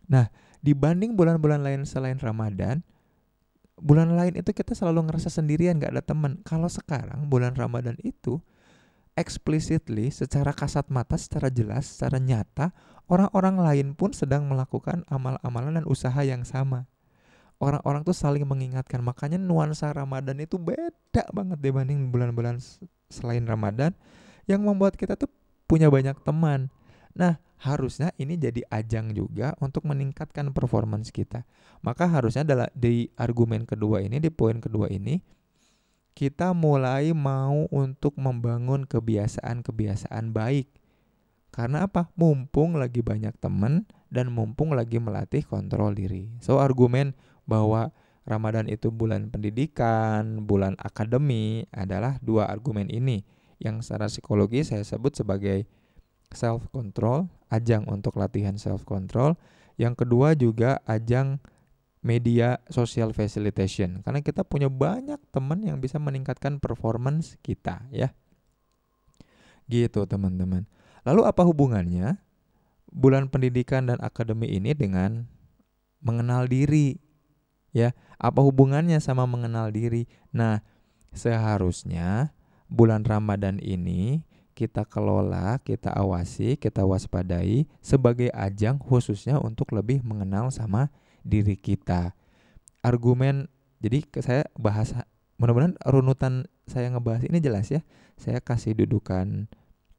nah 0.03 0.27
dibanding 0.59 1.15
bulan-bulan 1.15 1.63
lain 1.63 1.87
selain 1.87 2.19
Ramadan 2.19 2.83
bulan 3.77 4.13
lain 4.13 4.37
itu 4.37 4.53
kita 4.53 4.77
selalu 4.77 5.09
ngerasa 5.09 5.29
sendirian 5.33 5.77
gak 5.81 5.93
ada 5.97 6.03
teman. 6.05 6.41
Kalau 6.45 6.69
sekarang 6.69 7.29
bulan 7.29 7.57
Ramadan 7.57 7.97
itu 8.05 8.41
explicitly 9.13 10.09
secara 10.09 10.53
kasat 10.53 10.89
mata 10.89 11.13
secara 11.21 11.53
jelas 11.53 11.85
secara 11.85 12.17
nyata 12.17 12.73
orang-orang 13.05 13.61
lain 13.61 13.87
pun 13.93 14.09
sedang 14.09 14.49
melakukan 14.49 15.05
amal-amalan 15.05 15.81
dan 15.81 15.85
usaha 15.85 16.17
yang 16.25 16.41
sama. 16.45 16.89
Orang-orang 17.61 18.03
tuh 18.03 18.17
saling 18.17 18.43
mengingatkan. 18.43 18.99
Makanya 18.99 19.39
nuansa 19.39 19.87
Ramadan 19.93 20.41
itu 20.43 20.59
beda 20.59 21.29
banget 21.31 21.61
dibanding 21.63 22.11
bulan-bulan 22.11 22.59
selain 23.07 23.45
Ramadan 23.47 23.95
yang 24.49 24.65
membuat 24.65 24.99
kita 24.99 25.15
tuh 25.15 25.31
punya 25.69 25.87
banyak 25.87 26.17
teman 26.27 26.67
nah 27.13 27.37
harusnya 27.61 28.11
ini 28.19 28.35
jadi 28.35 28.65
ajang 28.67 29.15
juga 29.15 29.55
untuk 29.63 29.87
meningkatkan 29.87 30.51
performance 30.51 31.13
kita 31.13 31.47
maka 31.79 32.09
harusnya 32.09 32.43
adalah 32.43 32.67
di 32.75 33.07
argumen 33.15 33.63
kedua 33.63 34.03
ini 34.03 34.19
di 34.19 34.27
poin 34.33 34.59
kedua 34.59 34.91
ini 34.91 35.21
kita 36.13 36.53
mulai 36.53 37.09
mau 37.11 37.65
untuk 37.73 38.13
membangun 38.21 38.85
kebiasaan-kebiasaan 38.85 40.29
baik. 40.29 40.69
Karena 41.53 41.85
apa? 41.85 42.09
Mumpung 42.17 42.77
lagi 42.77 43.01
banyak 43.01 43.33
teman 43.37 43.85
dan 44.13 44.29
mumpung 44.29 44.73
lagi 44.73 44.97
melatih 44.97 45.45
kontrol 45.45 45.93
diri. 45.93 46.33
So 46.41 46.61
argumen 46.61 47.17
bahwa 47.49 47.93
Ramadan 48.23 48.69
itu 48.71 48.89
bulan 48.93 49.29
pendidikan, 49.29 50.45
bulan 50.47 50.77
akademi 50.79 51.67
adalah 51.73 52.17
dua 52.23 52.47
argumen 52.47 52.87
ini 52.89 53.25
yang 53.59 53.83
secara 53.83 54.07
psikologi 54.07 54.63
saya 54.63 54.85
sebut 54.85 55.13
sebagai 55.13 55.67
self 56.33 56.69
control, 56.69 57.29
ajang 57.49 57.85
untuk 57.89 58.17
latihan 58.17 58.57
self 58.57 58.83
control. 58.83 59.37
Yang 59.77 60.05
kedua 60.05 60.37
juga 60.37 60.81
ajang 60.85 61.41
media 62.03 62.59
social 62.67 63.15
facilitation 63.15 64.03
karena 64.03 64.19
kita 64.19 64.43
punya 64.43 64.67
banyak 64.67 65.17
teman 65.31 65.63
yang 65.63 65.79
bisa 65.79 65.97
meningkatkan 65.97 66.59
performance 66.59 67.39
kita 67.39 67.87
ya. 67.89 68.11
Gitu 69.71 70.03
teman-teman. 70.03 70.67
Lalu 71.07 71.21
apa 71.23 71.41
hubungannya 71.47 72.19
bulan 72.91 73.31
pendidikan 73.31 73.87
dan 73.87 73.97
akademi 74.03 74.51
ini 74.51 74.75
dengan 74.75 75.25
mengenal 76.03 76.45
diri? 76.45 76.99
Ya, 77.73 77.97
apa 78.21 78.43
hubungannya 78.45 79.01
sama 79.01 79.25
mengenal 79.25 79.73
diri? 79.73 80.05
Nah, 80.29 80.61
seharusnya 81.09 82.37
bulan 82.69 83.01
Ramadan 83.01 83.57
ini 83.57 84.21
kita 84.53 84.85
kelola, 84.85 85.57
kita 85.65 85.89
awasi, 85.91 86.55
kita 86.55 86.85
waspadai 86.85 87.65
sebagai 87.81 88.29
ajang 88.31 88.77
khususnya 88.77 89.41
untuk 89.41 89.73
lebih 89.73 90.05
mengenal 90.05 90.53
sama 90.53 90.93
diri 91.25 91.57
kita. 91.57 92.13
Argumen 92.85 93.49
jadi 93.83 93.99
saya 94.23 94.43
bahas 94.55 94.95
mudah-mudahan 95.41 95.75
runutan 95.83 96.47
saya 96.63 96.87
ngebahas 96.93 97.27
ini 97.27 97.43
jelas 97.43 97.67
ya. 97.67 97.83
Saya 98.15 98.39
kasih 98.39 98.77
dudukan 98.79 99.51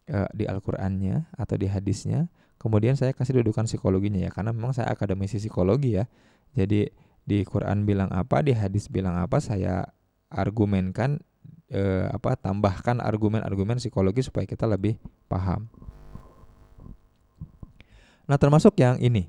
uh, 0.08 0.30
di 0.32 0.48
Al-Qur'annya 0.48 1.28
atau 1.36 1.60
di 1.60 1.68
hadisnya, 1.68 2.32
kemudian 2.56 2.96
saya 2.96 3.12
kasih 3.12 3.44
dudukan 3.44 3.68
psikologinya 3.68 4.24
ya 4.24 4.30
karena 4.32 4.56
memang 4.56 4.72
saya 4.72 4.88
akademisi 4.88 5.36
psikologi 5.36 6.00
ya. 6.00 6.08
Jadi 6.56 6.88
di 7.24 7.44
Quran 7.44 7.84
bilang 7.84 8.08
apa, 8.12 8.40
di 8.40 8.56
hadis 8.56 8.88
bilang 8.88 9.20
apa, 9.20 9.40
saya 9.40 9.90
argumenkan 10.32 11.20
eh, 11.72 12.06
apa 12.10 12.36
tambahkan 12.36 13.00
argumen-argumen 13.00 13.80
psikologi 13.80 14.24
supaya 14.24 14.44
kita 14.44 14.68
lebih 14.68 14.98
paham. 15.30 15.68
Nah, 18.24 18.40
termasuk 18.40 18.76
yang 18.80 18.96
ini. 19.00 19.28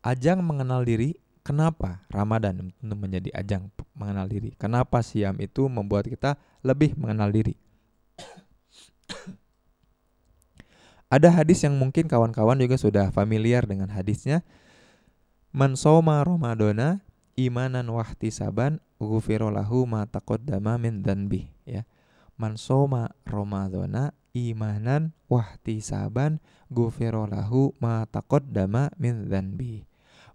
Ajang 0.00 0.40
mengenal 0.40 0.80
diri 0.80 1.20
kenapa 1.44 2.00
Ramadan 2.08 2.72
menjadi 2.80 3.28
ajang 3.36 3.68
mengenal 3.92 4.28
diri? 4.28 4.56
Kenapa 4.56 5.04
siam 5.04 5.36
itu 5.40 5.68
membuat 5.68 6.08
kita 6.08 6.40
lebih 6.64 6.96
mengenal 6.96 7.28
diri? 7.28 7.56
Ada 11.14 11.28
hadis 11.42 11.60
yang 11.60 11.76
mungkin 11.76 12.08
kawan-kawan 12.08 12.56
juga 12.60 12.80
sudah 12.80 13.12
familiar 13.12 13.68
dengan 13.68 13.92
hadisnya. 13.92 14.40
Man 15.50 15.74
soma 15.74 16.22
Ramadana 16.22 17.02
imanan 17.46 17.88
wahtisaban 17.88 18.84
ghufira 19.00 19.48
lahu 19.48 19.88
ma 19.88 20.04
taqaddama 20.04 20.76
min 20.76 21.00
dhanbi 21.00 21.48
ya. 21.64 21.88
Man 22.36 22.60
soma 22.60 23.12
Ramadana 23.24 24.12
imanan 24.36 25.16
wahtisaban 25.28 26.40
ghufira 26.68 27.24
lahu 27.24 27.72
ma 27.80 28.04
taqaddama 28.04 28.92
min 29.00 29.28
dhanbi. 29.28 29.88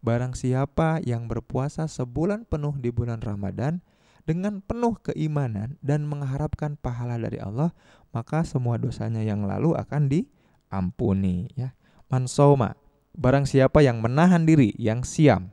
Barang 0.05 0.37
siapa 0.37 1.01
yang 1.01 1.25
berpuasa 1.25 1.89
sebulan 1.89 2.45
penuh 2.45 2.77
di 2.77 2.93
bulan 2.93 3.25
Ramadan 3.25 3.81
dengan 4.25 4.61
penuh 4.61 4.97
keimanan 5.01 5.81
dan 5.81 6.05
mengharapkan 6.05 6.77
pahala 6.77 7.17
dari 7.17 7.41
Allah, 7.41 7.73
maka 8.13 8.45
semua 8.45 8.77
dosanya 8.77 9.25
yang 9.25 9.45
lalu 9.49 9.73
akan 9.73 10.09
diampuni 10.09 11.49
ya. 11.57 11.73
Mansoma, 12.05 12.77
barang 13.17 13.49
siapa 13.49 13.81
yang 13.81 13.97
menahan 13.97 14.45
diri, 14.45 14.77
yang 14.77 15.01
siam. 15.01 15.49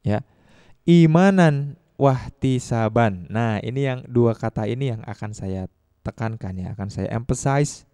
Ya. 0.00 0.24
Imanan 0.82 1.78
wahtisaban. 1.94 3.30
Nah, 3.30 3.62
ini 3.62 3.86
yang 3.86 4.02
dua 4.10 4.34
kata 4.34 4.66
ini 4.66 4.90
yang 4.90 5.02
akan 5.06 5.30
saya 5.30 5.70
tekankan 6.02 6.58
ya, 6.58 6.74
akan 6.74 6.90
saya 6.90 7.08
emphasize 7.14 7.86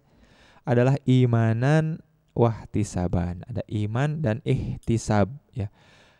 adalah 0.65 0.97
imanan 1.05 2.01
wahtisaban. 2.33 3.45
Ada 3.45 3.61
iman 3.85 4.25
dan 4.25 4.41
ihtisab 4.41 5.29
ya. 5.53 5.69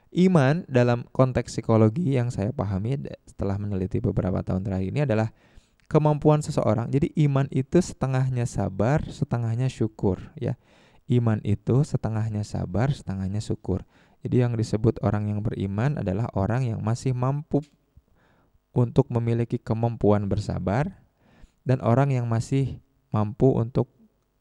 Iman 0.10 0.66
dalam 0.66 1.06
konteks 1.14 1.54
psikologi 1.54 2.18
yang 2.18 2.34
saya 2.34 2.50
pahami 2.50 2.98
setelah 3.30 3.62
meneliti 3.62 4.02
beberapa 4.02 4.42
tahun 4.42 4.66
terakhir 4.66 4.90
ini 4.90 5.02
adalah 5.06 5.30
kemampuan 5.90 6.42
seseorang. 6.46 6.90
Jadi 6.90 7.14
iman 7.26 7.46
itu 7.50 7.78
setengahnya 7.82 8.46
sabar, 8.46 9.06
setengahnya 9.10 9.70
syukur 9.70 10.34
ya. 10.38 10.58
Iman 11.10 11.42
itu 11.42 11.82
setengahnya 11.82 12.46
sabar, 12.46 12.94
setengahnya 12.94 13.42
syukur. 13.42 13.86
Jadi 14.20 14.44
yang 14.44 14.54
disebut 14.60 15.00
orang 15.00 15.32
yang 15.32 15.40
beriman 15.40 15.96
adalah 16.00 16.28
orang 16.36 16.68
yang 16.68 16.80
masih 16.84 17.16
mampu 17.16 17.64
untuk 18.76 19.08
memiliki 19.10 19.58
kemampuan 19.58 20.28
bersabar 20.28 20.92
dan 21.64 21.80
orang 21.80 22.12
yang 22.12 22.28
masih 22.28 22.84
mampu 23.10 23.50
untuk 23.56 23.90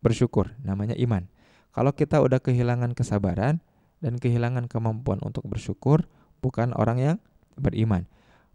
bersyukur, 0.02 0.54
namanya 0.62 0.98
iman. 0.98 1.26
Kalau 1.72 1.94
kita 1.94 2.18
udah 2.18 2.42
kehilangan 2.42 2.94
kesabaran 2.94 3.62
dan 4.02 4.18
kehilangan 4.18 4.66
kemampuan 4.66 5.22
untuk 5.22 5.46
bersyukur, 5.46 6.06
bukan 6.42 6.74
orang 6.74 6.98
yang 6.98 7.16
beriman. 7.54 8.06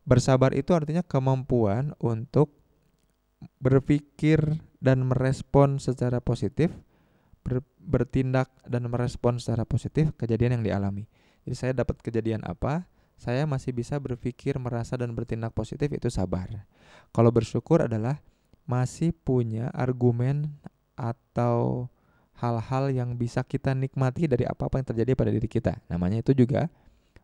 Bersabar 0.03 0.51
itu 0.51 0.75
artinya 0.75 1.03
kemampuan 1.03 1.95
untuk 2.03 2.51
berpikir 3.63 4.59
dan 4.83 5.07
merespon 5.07 5.79
secara 5.79 6.19
positif, 6.19 6.71
ber, 7.43 7.61
bertindak 7.77 8.49
dan 8.63 8.87
merespon 8.87 9.37
secara 9.37 9.67
positif 9.67 10.15
kejadian 10.15 10.59
yang 10.59 10.63
dialami. 10.63 11.05
Jadi 11.43 11.55
saya 11.59 11.71
dapat 11.75 11.99
kejadian 11.99 12.41
apa, 12.47 12.87
saya 13.19 13.43
masih 13.43 13.75
bisa 13.75 13.99
berpikir, 13.99 14.55
merasa 14.57 14.95
dan 14.95 15.11
bertindak 15.11 15.51
positif 15.51 15.91
itu 15.91 16.07
sabar. 16.07 16.49
Kalau 17.11 17.29
bersyukur 17.29 17.85
adalah 17.85 18.23
masih 18.63 19.11
punya 19.11 19.67
argumen 19.75 20.55
atau 20.95 21.87
hal-hal 22.39 22.89
yang 22.89 23.15
bisa 23.19 23.43
kita 23.45 23.75
nikmati 23.75 24.25
dari 24.25 24.47
apa-apa 24.47 24.81
yang 24.81 24.87
terjadi 24.95 25.11
pada 25.13 25.31
diri 25.31 25.47
kita. 25.47 25.79
Namanya 25.91 26.23
itu 26.23 26.33
juga 26.33 26.71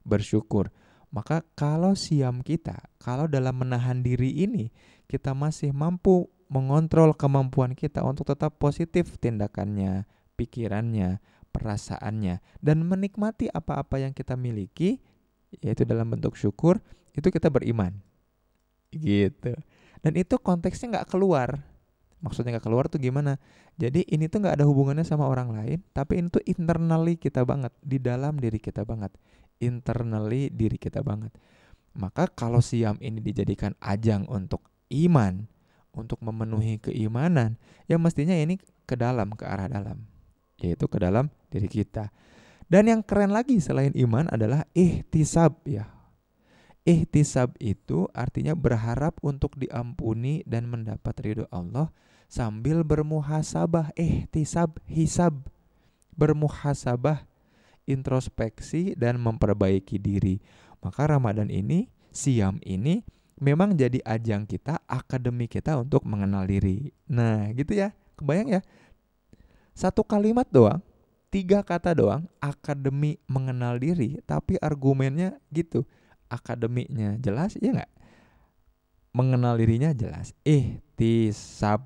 bersyukur. 0.05 0.69
Maka 1.09 1.41
kalau 1.57 1.97
siam 1.97 2.45
kita, 2.45 2.77
kalau 3.01 3.25
dalam 3.25 3.57
menahan 3.57 4.05
diri 4.05 4.29
ini 4.45 4.69
kita 5.09 5.33
masih 5.33 5.73
mampu 5.73 6.29
mengontrol 6.49 7.13
kemampuan 7.13 7.77
kita 7.77 8.01
untuk 8.01 8.25
tetap 8.27 8.57
positif 8.57 9.15
tindakannya, 9.21 10.09
pikirannya, 10.35 11.21
perasaannya 11.53 12.41
dan 12.61 12.77
menikmati 12.85 13.49
apa-apa 13.49 14.01
yang 14.01 14.13
kita 14.13 14.33
miliki 14.33 15.01
yaitu 15.61 15.81
dalam 15.81 16.09
bentuk 16.13 16.37
syukur, 16.37 16.77
itu 17.17 17.25
kita 17.33 17.49
beriman. 17.49 17.97
Gitu. 18.93 19.57
Dan 20.01 20.13
itu 20.13 20.37
konteksnya 20.37 21.01
nggak 21.01 21.09
keluar 21.09 21.69
maksudnya 22.19 22.59
gak 22.59 22.67
keluar 22.67 22.91
tuh 22.91 22.99
gimana 22.99 23.39
jadi 23.79 24.03
ini 24.11 24.27
tuh 24.27 24.43
nggak 24.43 24.59
ada 24.59 24.65
hubungannya 24.67 25.07
sama 25.07 25.27
orang 25.27 25.55
lain 25.55 25.79
tapi 25.95 26.19
ini 26.19 26.27
tuh 26.27 26.43
internally 26.43 27.15
kita 27.15 27.47
banget 27.47 27.71
di 27.79 27.97
dalam 27.99 28.35
diri 28.37 28.59
kita 28.59 28.83
banget 28.83 29.15
internally 29.63 30.51
diri 30.51 30.75
kita 30.75 30.99
banget 30.99 31.31
maka 31.95 32.27
kalau 32.27 32.59
siam 32.59 32.99
ini 32.99 33.23
dijadikan 33.23 33.73
ajang 33.79 34.27
untuk 34.27 34.67
iman 34.91 35.47
untuk 35.93 36.21
memenuhi 36.21 36.77
keimanan 36.79 37.57
ya 37.89 37.97
mestinya 37.97 38.37
ini 38.37 38.61
ke 38.85 38.95
dalam 38.95 39.33
ke 39.33 39.45
arah 39.45 39.67
dalam 39.67 40.05
yaitu 40.59 40.85
ke 40.85 40.97
dalam 40.99 41.31
diri 41.49 41.71
kita 41.71 42.11
Dan 42.69 42.85
yang 42.85 43.01
keren 43.01 43.33
lagi 43.33 43.57
selain 43.57 43.89
iman 43.97 44.29
adalah 44.29 44.61
ihtisab 44.77 45.57
ya. 45.65 45.89
Ihtisab 46.85 47.57
itu 47.57 48.05
artinya 48.13 48.53
berharap 48.53 49.17
untuk 49.25 49.57
diampuni 49.57 50.45
dan 50.45 50.69
mendapat 50.69 51.17
ridho 51.25 51.49
Allah 51.49 51.89
sambil 52.29 52.85
bermuhasabah, 52.85 53.89
ihtisab, 53.97 54.77
hisab, 54.85 55.49
bermuhasabah, 56.13 57.25
introspeksi 57.89 58.93
dan 58.93 59.17
memperbaiki 59.17 59.97
diri. 59.97 60.37
Maka 60.85 61.09
Ramadan 61.09 61.49
ini, 61.49 61.89
siam 62.13 62.61
ini 62.61 63.01
memang 63.39 63.73
jadi 63.73 64.03
ajang 64.03 64.45
kita, 64.45 64.83
akademi 64.85 65.47
kita 65.47 65.79
untuk 65.79 66.03
mengenal 66.05 66.45
diri. 66.45 66.91
Nah, 67.07 67.49
gitu 67.55 67.73
ya. 67.73 67.95
Kebayang 68.19 68.59
ya? 68.59 68.61
Satu 69.71 70.03
kalimat 70.03 70.45
doang 70.51 70.83
tiga 71.29 71.61
kata 71.61 71.93
doang 71.93 72.25
akademi 72.41 73.21
mengenal 73.29 73.77
diri 73.77 74.17
tapi 74.25 74.57
argumennya 74.57 75.37
gitu 75.53 75.85
akademiknya 76.25 77.21
jelas 77.21 77.53
ya 77.61 77.69
nggak 77.69 77.93
mengenal 79.13 79.53
dirinya 79.57 79.93
jelas 79.93 80.33
eh 80.41 80.81
tisab 80.97 81.85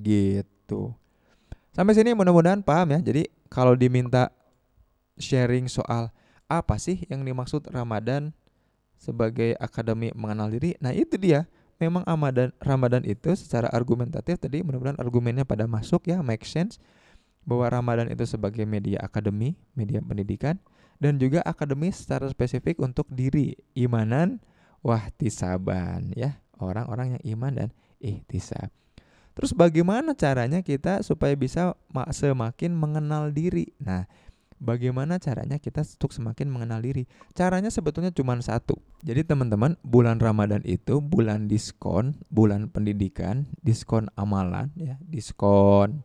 gitu 0.00 0.96
sampai 1.76 1.92
sini 1.92 2.16
mudah-mudahan 2.16 2.64
paham 2.64 2.96
ya 2.96 3.00
jadi 3.04 3.28
kalau 3.52 3.76
diminta 3.76 4.32
sharing 5.20 5.68
soal 5.68 6.08
apa 6.48 6.80
sih 6.80 7.04
yang 7.12 7.20
dimaksud 7.20 7.68
Ramadan 7.68 8.32
sebagai 8.98 9.56
akademi 9.60 10.14
mengenal 10.16 10.50
diri 10.50 10.78
nah 10.78 10.94
itu 10.94 11.18
dia 11.20 11.46
memang 11.78 12.06
Ramadan 12.06 12.54
Ramadan 12.62 13.02
itu 13.02 13.34
secara 13.34 13.68
argumentatif 13.70 14.38
tadi 14.38 14.62
mudah-mudahan 14.62 14.98
argumennya 14.98 15.44
pada 15.44 15.66
masuk 15.66 16.06
ya 16.08 16.22
make 16.22 16.46
sense 16.46 16.78
bahwa 17.44 17.68
Ramadan 17.68 18.08
itu 18.08 18.24
sebagai 18.24 18.64
media 18.64 19.04
akademi, 19.04 19.54
media 19.76 20.00
pendidikan, 20.00 20.56
dan 20.98 21.20
juga 21.20 21.44
akademi 21.44 21.92
secara 21.92 22.26
spesifik 22.32 22.80
untuk 22.80 23.04
diri, 23.12 23.54
imanan, 23.76 24.40
wahtisaban, 24.80 26.16
ya 26.16 26.40
orang-orang 26.58 27.20
yang 27.20 27.22
iman 27.36 27.52
dan 27.52 27.68
ihtisab. 28.00 28.72
Terus 29.34 29.50
bagaimana 29.50 30.14
caranya 30.14 30.62
kita 30.62 31.02
supaya 31.02 31.34
bisa 31.34 31.74
semakin 32.14 32.70
mengenal 32.70 33.34
diri? 33.34 33.74
Nah, 33.82 34.06
bagaimana 34.62 35.18
caranya 35.22 35.58
kita 35.60 35.82
untuk 35.84 36.12
semakin 36.12 36.50
mengenal 36.50 36.82
diri? 36.82 37.06
Caranya 37.36 37.70
sebetulnya 37.70 38.10
cuma 38.10 38.40
satu. 38.40 38.74
Jadi 39.04 39.24
teman-teman, 39.26 39.76
bulan 39.84 40.18
Ramadan 40.18 40.62
itu 40.66 41.00
bulan 41.00 41.46
diskon, 41.46 42.14
bulan 42.32 42.68
pendidikan, 42.72 43.46
diskon 43.60 44.08
amalan, 44.18 44.72
ya, 44.74 44.98
diskon 45.04 46.02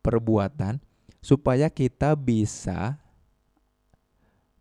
perbuatan 0.00 0.80
supaya 1.20 1.68
kita 1.68 2.16
bisa 2.16 2.96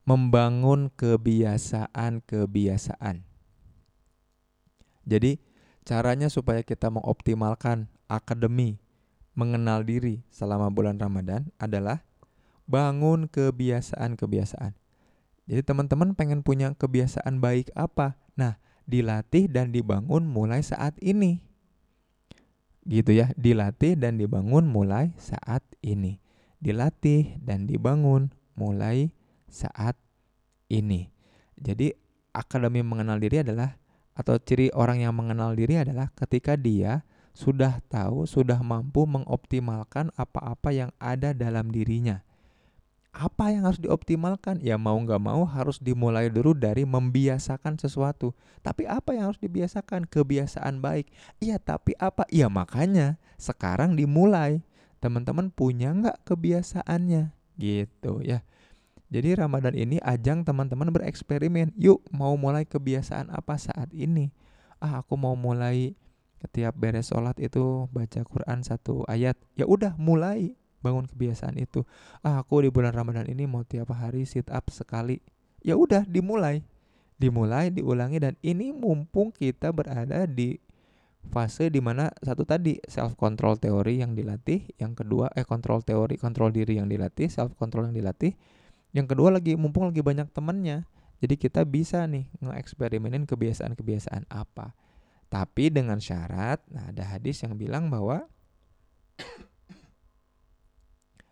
membangun 0.04 0.92
kebiasaan-kebiasaan. 0.98 3.24
Jadi, 5.10 5.40
caranya 5.86 6.30
supaya 6.30 6.64
kita 6.66 6.90
mengoptimalkan 6.90 7.88
akademi 8.10 8.82
mengenal 9.38 9.86
diri 9.86 10.26
selama 10.34 10.74
bulan 10.74 10.98
Ramadan 11.00 11.54
adalah 11.62 12.02
bangun 12.70 13.26
kebiasaan-kebiasaan. 13.26 14.78
Jadi 15.50 15.62
teman-teman 15.66 16.14
pengen 16.14 16.46
punya 16.46 16.70
kebiasaan 16.78 17.42
baik 17.42 17.74
apa? 17.74 18.22
Nah, 18.38 18.62
dilatih 18.86 19.50
dan 19.50 19.74
dibangun 19.74 20.30
mulai 20.30 20.62
saat 20.62 20.94
ini 21.02 21.50
gitu 22.90 23.14
ya 23.14 23.30
dilatih 23.38 23.94
dan 23.94 24.18
dibangun 24.18 24.66
mulai 24.66 25.14
saat 25.22 25.62
ini 25.86 26.18
dilatih 26.58 27.38
dan 27.38 27.70
dibangun 27.70 28.34
mulai 28.58 29.14
saat 29.46 29.94
ini 30.74 31.14
jadi 31.54 31.94
akademi 32.34 32.82
mengenal 32.82 33.22
diri 33.22 33.46
adalah 33.46 33.78
atau 34.18 34.42
ciri 34.42 34.74
orang 34.74 35.06
yang 35.06 35.14
mengenal 35.14 35.54
diri 35.54 35.78
adalah 35.78 36.10
ketika 36.18 36.58
dia 36.58 37.06
sudah 37.38 37.78
tahu 37.94 38.26
sudah 38.26 38.58
mampu 38.66 39.06
mengoptimalkan 39.06 40.10
apa-apa 40.18 40.74
yang 40.74 40.92
ada 40.98 41.32
dalam 41.38 41.70
dirinya 41.70 42.26
apa 43.10 43.50
yang 43.50 43.66
harus 43.66 43.82
dioptimalkan? 43.82 44.62
Ya 44.62 44.78
mau 44.78 44.96
nggak 44.96 45.22
mau 45.22 45.42
harus 45.44 45.82
dimulai 45.82 46.30
dulu 46.30 46.54
dari 46.54 46.86
membiasakan 46.86 47.82
sesuatu. 47.82 48.38
Tapi 48.62 48.86
apa 48.86 49.18
yang 49.18 49.34
harus 49.34 49.42
dibiasakan? 49.42 50.06
Kebiasaan 50.06 50.80
baik. 50.80 51.10
Iya 51.42 51.58
tapi 51.58 51.98
apa? 51.98 52.30
Iya 52.30 52.48
makanya 52.48 53.18
sekarang 53.42 53.98
dimulai. 53.98 54.62
Teman-teman 55.02 55.50
punya 55.50 55.90
nggak 55.96 56.28
kebiasaannya? 56.28 57.34
Gitu 57.58 58.14
ya. 58.22 58.46
Jadi 59.10 59.34
Ramadan 59.34 59.74
ini 59.74 59.98
ajang 60.06 60.46
teman-teman 60.46 60.94
bereksperimen. 60.94 61.74
Yuk 61.74 62.06
mau 62.14 62.38
mulai 62.38 62.70
kebiasaan 62.70 63.34
apa 63.34 63.58
saat 63.58 63.90
ini? 63.90 64.30
Ah 64.78 65.02
aku 65.02 65.18
mau 65.18 65.34
mulai 65.34 65.98
setiap 66.40 66.72
beres 66.78 67.12
sholat 67.12 67.36
itu 67.42 67.90
baca 67.90 68.22
Quran 68.22 68.62
satu 68.62 69.04
ayat. 69.10 69.36
Ya 69.58 69.66
udah 69.66 69.98
mulai 69.98 70.56
bangun 70.80 71.08
kebiasaan 71.08 71.60
itu. 71.60 71.84
Ah 72.24 72.42
aku 72.42 72.64
di 72.64 72.70
bulan 72.72 72.96
Ramadan 72.96 73.28
ini 73.28 73.46
mau 73.46 73.64
tiap 73.64 73.92
hari 73.96 74.24
sit 74.24 74.48
up 74.52 74.68
sekali. 74.72 75.20
Ya 75.64 75.76
udah 75.76 76.08
dimulai. 76.08 76.64
Dimulai 77.20 77.72
diulangi 77.72 78.18
dan 78.24 78.40
ini 78.40 78.72
mumpung 78.72 79.36
kita 79.36 79.76
berada 79.76 80.24
di 80.24 80.56
fase 81.28 81.68
di 81.68 81.84
mana 81.84 82.08
satu 82.24 82.48
tadi 82.48 82.80
self 82.88 83.20
control 83.20 83.60
teori 83.60 84.00
yang 84.00 84.16
dilatih 84.16 84.64
yang 84.80 84.96
kedua 84.96 85.28
eh 85.36 85.44
kontrol 85.44 85.84
teori 85.84 86.16
kontrol 86.16 86.48
diri 86.48 86.80
yang 86.80 86.88
dilatih 86.88 87.28
self 87.28 87.56
control 87.60 87.92
yang 87.92 87.96
dilatih. 88.00 88.34
Yang 88.96 89.16
kedua 89.16 89.36
lagi 89.36 89.54
mumpung 89.60 89.92
lagi 89.92 90.00
banyak 90.00 90.32
temennya 90.32 90.88
jadi 91.20 91.36
kita 91.36 91.68
bisa 91.68 92.08
nih 92.08 92.32
ngeeksperimenin 92.40 93.28
kebiasaan-kebiasaan 93.28 94.32
apa. 94.32 94.72
Tapi 95.28 95.70
dengan 95.70 96.00
syarat 96.00 96.64
nah 96.72 96.90
ada 96.90 97.04
hadis 97.06 97.44
yang 97.44 97.60
bilang 97.60 97.92
bahwa 97.92 98.26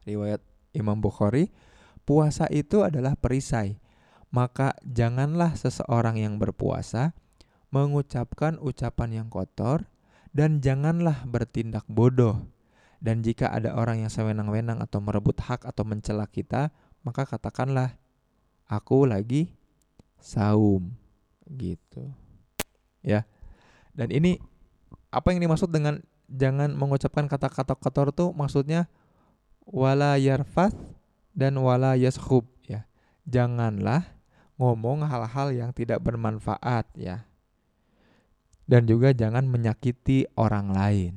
riwayat 0.08 0.39
Imam 0.72 0.98
Bukhari, 1.04 1.52
puasa 2.08 2.48
itu 2.48 2.88
adalah 2.88 3.20
perisai. 3.20 3.78
Maka 4.32 4.76
janganlah 4.84 5.56
seseorang 5.56 6.20
yang 6.20 6.39
berpuasa 6.39 7.15
mengucapkan 7.72 8.56
ucapan 8.63 9.24
yang 9.24 9.28
kotor 9.28 9.88
dan 10.32 10.63
janganlah 10.63 11.28
bertindak 11.28 11.84
bodoh. 11.91 12.48
Dan 12.98 13.22
jika 13.22 13.54
ada 13.54 13.78
orang 13.78 14.02
yang 14.02 14.12
sewenang-wenang 14.12 14.82
atau 14.82 14.98
merebut 15.04 15.38
hak 15.38 15.67
atau 15.67 15.86
mencela 15.86 16.26
kita, 16.26 16.74
maka 17.06 17.30
katakanlah, 17.30 17.93
aku 18.65 19.06
lagi 19.06 19.54
saum 20.17 20.98
gitu. 21.46 22.10
Ya. 23.06 23.24
Dan 23.93 24.12
ini 24.12 24.41
apa 25.13 25.32
yang 25.32 25.39
dimaksud 25.39 25.72
dengan 25.72 26.04
jangan 26.28 26.76
mengucapkan 26.76 27.32
kata-kata 27.32 27.80
kotor 27.80 28.12
tuh 28.12 28.36
maksudnya 28.36 28.91
wala 29.67 30.15
yarfath 30.15 30.75
dan 31.36 31.60
wala 31.60 31.93
yashub 31.99 32.47
ya. 32.63 32.88
Janganlah 33.27 34.08
ngomong 34.58 35.06
hal-hal 35.06 35.53
yang 35.53 35.69
tidak 35.75 36.01
bermanfaat 36.01 36.88
ya. 36.97 37.27
Dan 38.67 38.84
juga 38.84 39.15
jangan 39.15 39.47
menyakiti 39.47 40.27
orang 40.36 40.75
lain. 40.75 41.13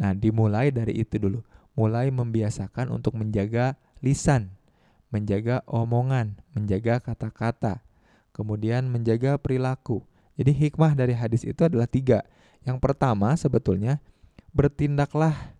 Nah, 0.00 0.16
dimulai 0.16 0.72
dari 0.72 1.04
itu 1.04 1.20
dulu. 1.20 1.44
Mulai 1.76 2.08
membiasakan 2.08 2.88
untuk 2.92 3.16
menjaga 3.16 3.76
lisan, 4.00 4.56
menjaga 5.12 5.60
omongan, 5.68 6.40
menjaga 6.56 7.00
kata-kata, 7.00 7.84
kemudian 8.32 8.88
menjaga 8.88 9.36
perilaku. 9.36 10.04
Jadi 10.36 10.52
hikmah 10.52 10.96
dari 10.96 11.12
hadis 11.12 11.44
itu 11.44 11.60
adalah 11.64 11.84
tiga. 11.84 12.24
Yang 12.64 12.80
pertama 12.80 13.36
sebetulnya 13.36 14.00
bertindaklah 14.56 15.56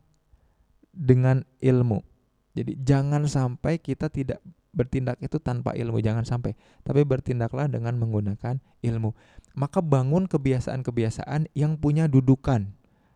dengan 0.92 1.42
ilmu. 1.64 2.04
Jadi 2.52 2.76
jangan 2.84 3.24
sampai 3.24 3.80
kita 3.80 4.12
tidak 4.12 4.44
bertindak 4.72 5.20
itu 5.20 5.40
tanpa 5.40 5.72
ilmu, 5.76 6.00
jangan 6.04 6.24
sampai. 6.24 6.56
Tapi 6.84 7.04
bertindaklah 7.04 7.68
dengan 7.68 7.96
menggunakan 7.96 8.60
ilmu. 8.84 9.16
Maka 9.56 9.80
bangun 9.80 10.28
kebiasaan-kebiasaan 10.28 11.52
yang 11.56 11.80
punya 11.80 12.08
dudukan. 12.08 12.72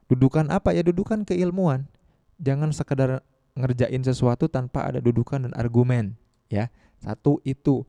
Dudukan 0.08 0.52
apa 0.52 0.72
ya? 0.72 0.84
Dudukan 0.84 1.24
keilmuan. 1.28 1.88
Jangan 2.40 2.72
sekedar 2.72 3.24
ngerjain 3.56 4.04
sesuatu 4.04 4.48
tanpa 4.52 4.84
ada 4.84 5.00
dudukan 5.00 5.48
dan 5.48 5.52
argumen, 5.56 6.20
ya. 6.52 6.68
Satu 7.00 7.40
itu. 7.44 7.88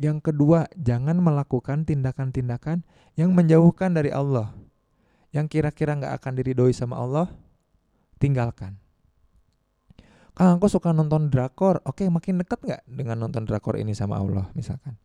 Yang 0.00 0.30
kedua, 0.30 0.70
jangan 0.78 1.18
melakukan 1.18 1.84
tindakan-tindakan 1.84 2.86
yang 3.18 3.34
menjauhkan 3.34 3.92
dari 3.92 4.14
Allah. 4.14 4.54
Yang 5.34 5.58
kira-kira 5.58 5.98
nggak 5.98 6.14
akan 6.22 6.32
diridhoi 6.40 6.72
sama 6.72 6.98
Allah, 6.98 7.28
tinggalkan 8.18 8.80
Kang 10.34 10.58
aku 10.58 10.70
suka 10.70 10.94
nonton 10.94 11.28
drakor. 11.28 11.82
Oke, 11.84 12.06
makin 12.06 12.40
dekat 12.40 12.62
nggak 12.62 12.82
dengan 12.86 13.16
nonton 13.26 13.44
drakor 13.44 13.76
ini 13.76 13.92
sama 13.92 14.18
Allah 14.18 14.48
misalkan? 14.54 14.96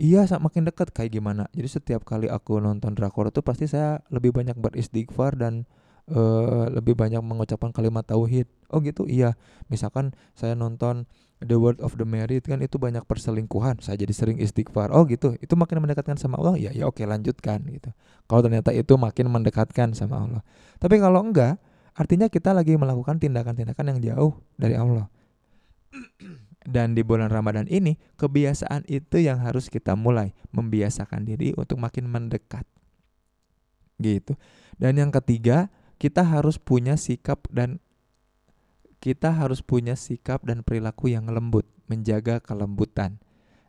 Iya, 0.00 0.24
makin 0.40 0.64
dekat 0.64 0.90
kayak 0.90 1.12
gimana? 1.12 1.46
Jadi 1.52 1.68
setiap 1.68 2.02
kali 2.02 2.26
aku 2.26 2.58
nonton 2.58 2.96
drakor 2.96 3.28
itu 3.28 3.44
pasti 3.44 3.68
saya 3.68 4.00
lebih 4.08 4.32
banyak 4.32 4.56
beristighfar 4.56 5.36
dan 5.36 5.68
uh, 6.10 6.66
lebih 6.72 6.96
banyak 6.96 7.20
mengucapkan 7.20 7.70
kalimat 7.70 8.02
tauhid. 8.02 8.48
Oh 8.72 8.80
gitu, 8.80 9.04
iya. 9.04 9.36
Misalkan 9.68 10.16
saya 10.32 10.56
nonton 10.56 11.04
The 11.44 11.58
Word 11.58 11.82
of 11.84 11.98
the 11.98 12.06
Married 12.08 12.46
kan 12.48 12.64
itu 12.64 12.80
banyak 12.80 13.04
perselingkuhan. 13.04 13.84
Saya 13.84 14.00
jadi 14.00 14.14
sering 14.14 14.38
istighfar. 14.40 14.94
Oh 14.94 15.04
gitu, 15.04 15.36
itu 15.38 15.54
makin 15.58 15.82
mendekatkan 15.84 16.16
sama 16.16 16.40
Allah. 16.40 16.56
Ya 16.56 16.70
ya 16.72 16.88
oke 16.88 17.02
lanjutkan 17.04 17.62
gitu. 17.68 17.90
Kalau 18.26 18.40
ternyata 18.40 18.72
itu 18.72 18.94
makin 18.96 19.28
mendekatkan 19.28 19.92
sama 19.92 20.24
Allah. 20.24 20.42
Tapi 20.80 20.96
kalau 21.02 21.20
enggak, 21.20 21.60
artinya 21.96 22.28
kita 22.28 22.56
lagi 22.56 22.76
melakukan 22.76 23.20
tindakan-tindakan 23.20 23.96
yang 23.96 23.98
jauh 24.00 24.32
dari 24.56 24.76
Allah. 24.76 25.06
Dan 26.62 26.94
di 26.94 27.02
bulan 27.02 27.26
Ramadan 27.26 27.66
ini, 27.66 27.98
kebiasaan 28.14 28.86
itu 28.86 29.18
yang 29.18 29.42
harus 29.42 29.66
kita 29.66 29.98
mulai 29.98 30.30
membiasakan 30.54 31.26
diri 31.26 31.50
untuk 31.58 31.82
makin 31.82 32.06
mendekat. 32.06 32.62
Gitu. 33.98 34.38
Dan 34.78 34.94
yang 34.98 35.10
ketiga, 35.10 35.74
kita 35.98 36.22
harus 36.22 36.62
punya 36.62 36.94
sikap 36.94 37.50
dan 37.50 37.82
kita 39.02 39.34
harus 39.34 39.58
punya 39.58 39.98
sikap 39.98 40.46
dan 40.46 40.62
perilaku 40.62 41.10
yang 41.10 41.26
lembut, 41.26 41.66
menjaga 41.90 42.38
kelembutan. 42.38 43.18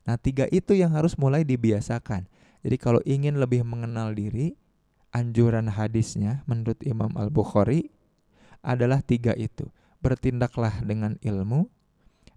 Nah, 0.06 0.22
tiga 0.22 0.46
itu 0.54 0.78
yang 0.78 0.94
harus 0.94 1.18
mulai 1.18 1.42
dibiasakan. 1.42 2.30
Jadi 2.62 2.78
kalau 2.78 3.02
ingin 3.10 3.42
lebih 3.42 3.66
mengenal 3.66 4.14
diri, 4.14 4.54
anjuran 5.10 5.74
hadisnya 5.74 6.46
menurut 6.46 6.78
Imam 6.86 7.10
Al-Bukhari 7.18 7.90
adalah 8.64 9.04
tiga 9.04 9.36
itu. 9.36 9.68
Bertindaklah 10.00 10.82
dengan 10.82 11.20
ilmu, 11.20 11.68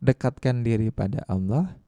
dekatkan 0.02 0.66
diri 0.66 0.90
pada 0.90 1.22
Allah, 1.30 1.78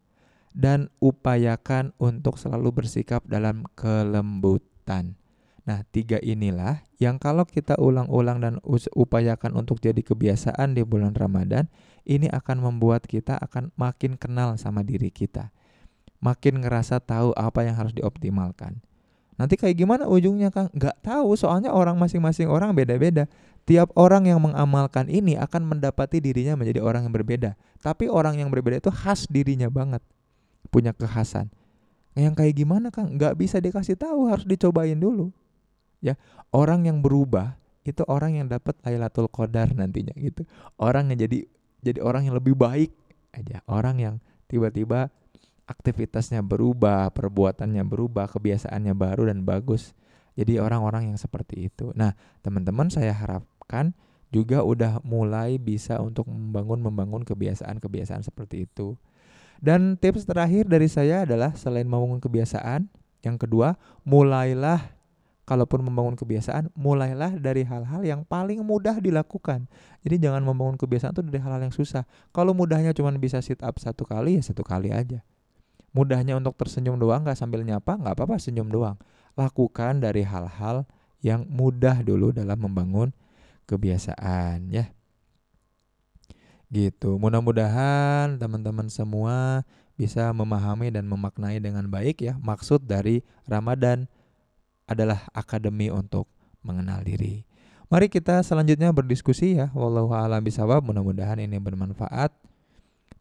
dan 0.56 0.88
upayakan 0.98 1.92
untuk 2.00 2.40
selalu 2.40 2.82
bersikap 2.82 3.22
dalam 3.26 3.66
kelembutan. 3.76 5.18
Nah, 5.68 5.84
tiga 5.92 6.16
inilah 6.24 6.80
yang 6.96 7.20
kalau 7.20 7.44
kita 7.44 7.76
ulang-ulang 7.76 8.40
dan 8.40 8.56
upayakan 8.96 9.52
untuk 9.52 9.84
jadi 9.84 10.00
kebiasaan 10.00 10.72
di 10.72 10.80
bulan 10.80 11.12
Ramadan, 11.12 11.68
ini 12.08 12.24
akan 12.32 12.64
membuat 12.64 13.04
kita 13.04 13.36
akan 13.36 13.68
makin 13.76 14.16
kenal 14.16 14.56
sama 14.56 14.80
diri 14.80 15.12
kita. 15.12 15.52
Makin 16.24 16.64
ngerasa 16.64 17.04
tahu 17.04 17.36
apa 17.36 17.68
yang 17.68 17.76
harus 17.76 17.92
dioptimalkan. 17.92 18.80
Nanti 19.38 19.54
kayak 19.54 19.78
gimana 19.78 20.10
ujungnya 20.10 20.50
Kang? 20.50 20.66
Gak 20.74 20.98
tahu 20.98 21.38
soalnya 21.38 21.70
orang 21.70 21.94
masing-masing 21.94 22.50
orang 22.50 22.74
beda-beda. 22.74 23.30
Tiap 23.68 23.92
orang 24.00 24.24
yang 24.24 24.40
mengamalkan 24.40 25.12
ini 25.12 25.36
akan 25.36 25.68
mendapati 25.68 26.24
dirinya 26.24 26.56
menjadi 26.56 26.80
orang 26.80 27.04
yang 27.04 27.12
berbeda. 27.12 27.52
Tapi 27.84 28.08
orang 28.08 28.40
yang 28.40 28.48
berbeda 28.48 28.80
itu 28.80 28.88
khas 28.88 29.28
dirinya 29.28 29.68
banget. 29.68 30.00
Punya 30.72 30.96
kekhasan. 30.96 31.52
Yang 32.16 32.34
kayak 32.40 32.54
gimana 32.56 32.88
Kang? 32.88 33.20
Gak 33.20 33.36
bisa 33.36 33.60
dikasih 33.60 34.00
tahu, 34.00 34.32
harus 34.32 34.48
dicobain 34.48 34.96
dulu. 34.96 35.28
Ya, 36.00 36.16
orang 36.48 36.88
yang 36.88 37.04
berubah 37.04 37.60
itu 37.84 38.00
orang 38.08 38.40
yang 38.40 38.46
dapat 38.48 38.72
Lailatul 38.88 39.28
Qadar 39.28 39.76
nantinya 39.76 40.16
gitu. 40.16 40.48
Orang 40.80 41.12
yang 41.12 41.28
jadi 41.28 41.44
jadi 41.84 42.00
orang 42.00 42.24
yang 42.24 42.40
lebih 42.40 42.56
baik 42.56 42.90
aja. 43.36 43.60
Orang 43.68 44.00
yang 44.00 44.14
tiba-tiba 44.48 45.12
aktivitasnya 45.68 46.40
berubah, 46.40 47.12
perbuatannya 47.12 47.84
berubah, 47.84 48.32
kebiasaannya 48.32 48.96
baru 48.96 49.28
dan 49.28 49.44
bagus. 49.44 49.92
Jadi 50.38 50.56
orang-orang 50.56 51.12
yang 51.12 51.18
seperti 51.18 51.66
itu. 51.66 51.90
Nah, 51.98 52.14
teman-teman 52.46 52.88
saya 52.88 53.10
harapkan 53.68 53.92
juga 54.32 54.64
udah 54.64 55.04
mulai 55.04 55.60
bisa 55.60 56.00
untuk 56.00 56.24
membangun 56.28 56.80
membangun 56.80 57.22
kebiasaan-kebiasaan 57.24 58.24
seperti 58.24 58.64
itu. 58.64 58.96
Dan 59.60 60.00
tips 60.00 60.24
terakhir 60.24 60.64
dari 60.64 60.88
saya 60.88 61.28
adalah 61.28 61.52
selain 61.52 61.84
membangun 61.84 62.20
kebiasaan, 62.20 62.88
yang 63.24 63.36
kedua, 63.36 63.76
mulailah 64.08 64.96
kalaupun 65.48 65.80
membangun 65.80 66.14
kebiasaan, 66.14 66.70
mulailah 66.76 67.40
dari 67.40 67.64
hal-hal 67.64 68.04
yang 68.04 68.20
paling 68.24 68.60
mudah 68.64 69.00
dilakukan. 69.00 69.64
Jadi 70.04 70.28
jangan 70.28 70.44
membangun 70.44 70.76
kebiasaan 70.76 71.16
itu 71.16 71.24
dari 71.24 71.40
hal-hal 71.40 71.64
yang 71.64 71.74
susah. 71.74 72.04
Kalau 72.32 72.52
mudahnya 72.52 72.92
cuma 72.92 73.10
bisa 73.16 73.40
sit 73.40 73.60
up 73.64 73.80
satu 73.80 74.04
kali 74.04 74.40
ya 74.40 74.42
satu 74.44 74.64
kali 74.64 74.92
aja 74.92 75.24
mudahnya 75.96 76.36
untuk 76.36 76.52
tersenyum 76.54 77.00
doang 77.00 77.24
nggak 77.24 77.34
sambil 77.34 77.64
nyapa 77.64 77.96
nggak 77.96 78.12
apa-apa 78.12 78.36
senyum 78.36 78.68
doang 78.68 79.00
lakukan 79.34 80.04
dari 80.04 80.20
hal-hal 80.20 80.84
yang 81.24 81.48
mudah 81.48 82.04
dulu 82.04 82.30
dalam 82.30 82.60
membangun 82.60 83.10
kebiasaan 83.68 84.72
ya. 84.72 84.88
Gitu. 86.72 87.20
Mudah-mudahan 87.20 88.40
teman-teman 88.40 88.88
semua 88.88 89.64
bisa 90.00 90.32
memahami 90.32 90.88
dan 90.88 91.04
memaknai 91.04 91.60
dengan 91.60 91.84
baik 91.88 92.24
ya. 92.24 92.34
Maksud 92.40 92.88
dari 92.88 93.20
Ramadan 93.44 94.08
adalah 94.88 95.28
akademi 95.36 95.92
untuk 95.92 96.28
mengenal 96.64 97.04
diri. 97.04 97.44
Mari 97.88 98.12
kita 98.12 98.44
selanjutnya 98.44 98.92
berdiskusi 98.92 99.56
ya. 99.56 99.72
Wallahu 99.72 100.12
a'lam 100.12 100.44
bisawab. 100.44 100.84
Mudah-mudahan 100.84 101.40
ini 101.40 101.56
bermanfaat. 101.56 102.36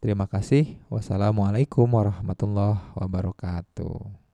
Terima 0.03 0.27
kasih. 0.27 0.75
Wassalamualaikum 0.91 1.88
warahmatullahi 1.88 2.83
wabarakatuh. 2.99 4.26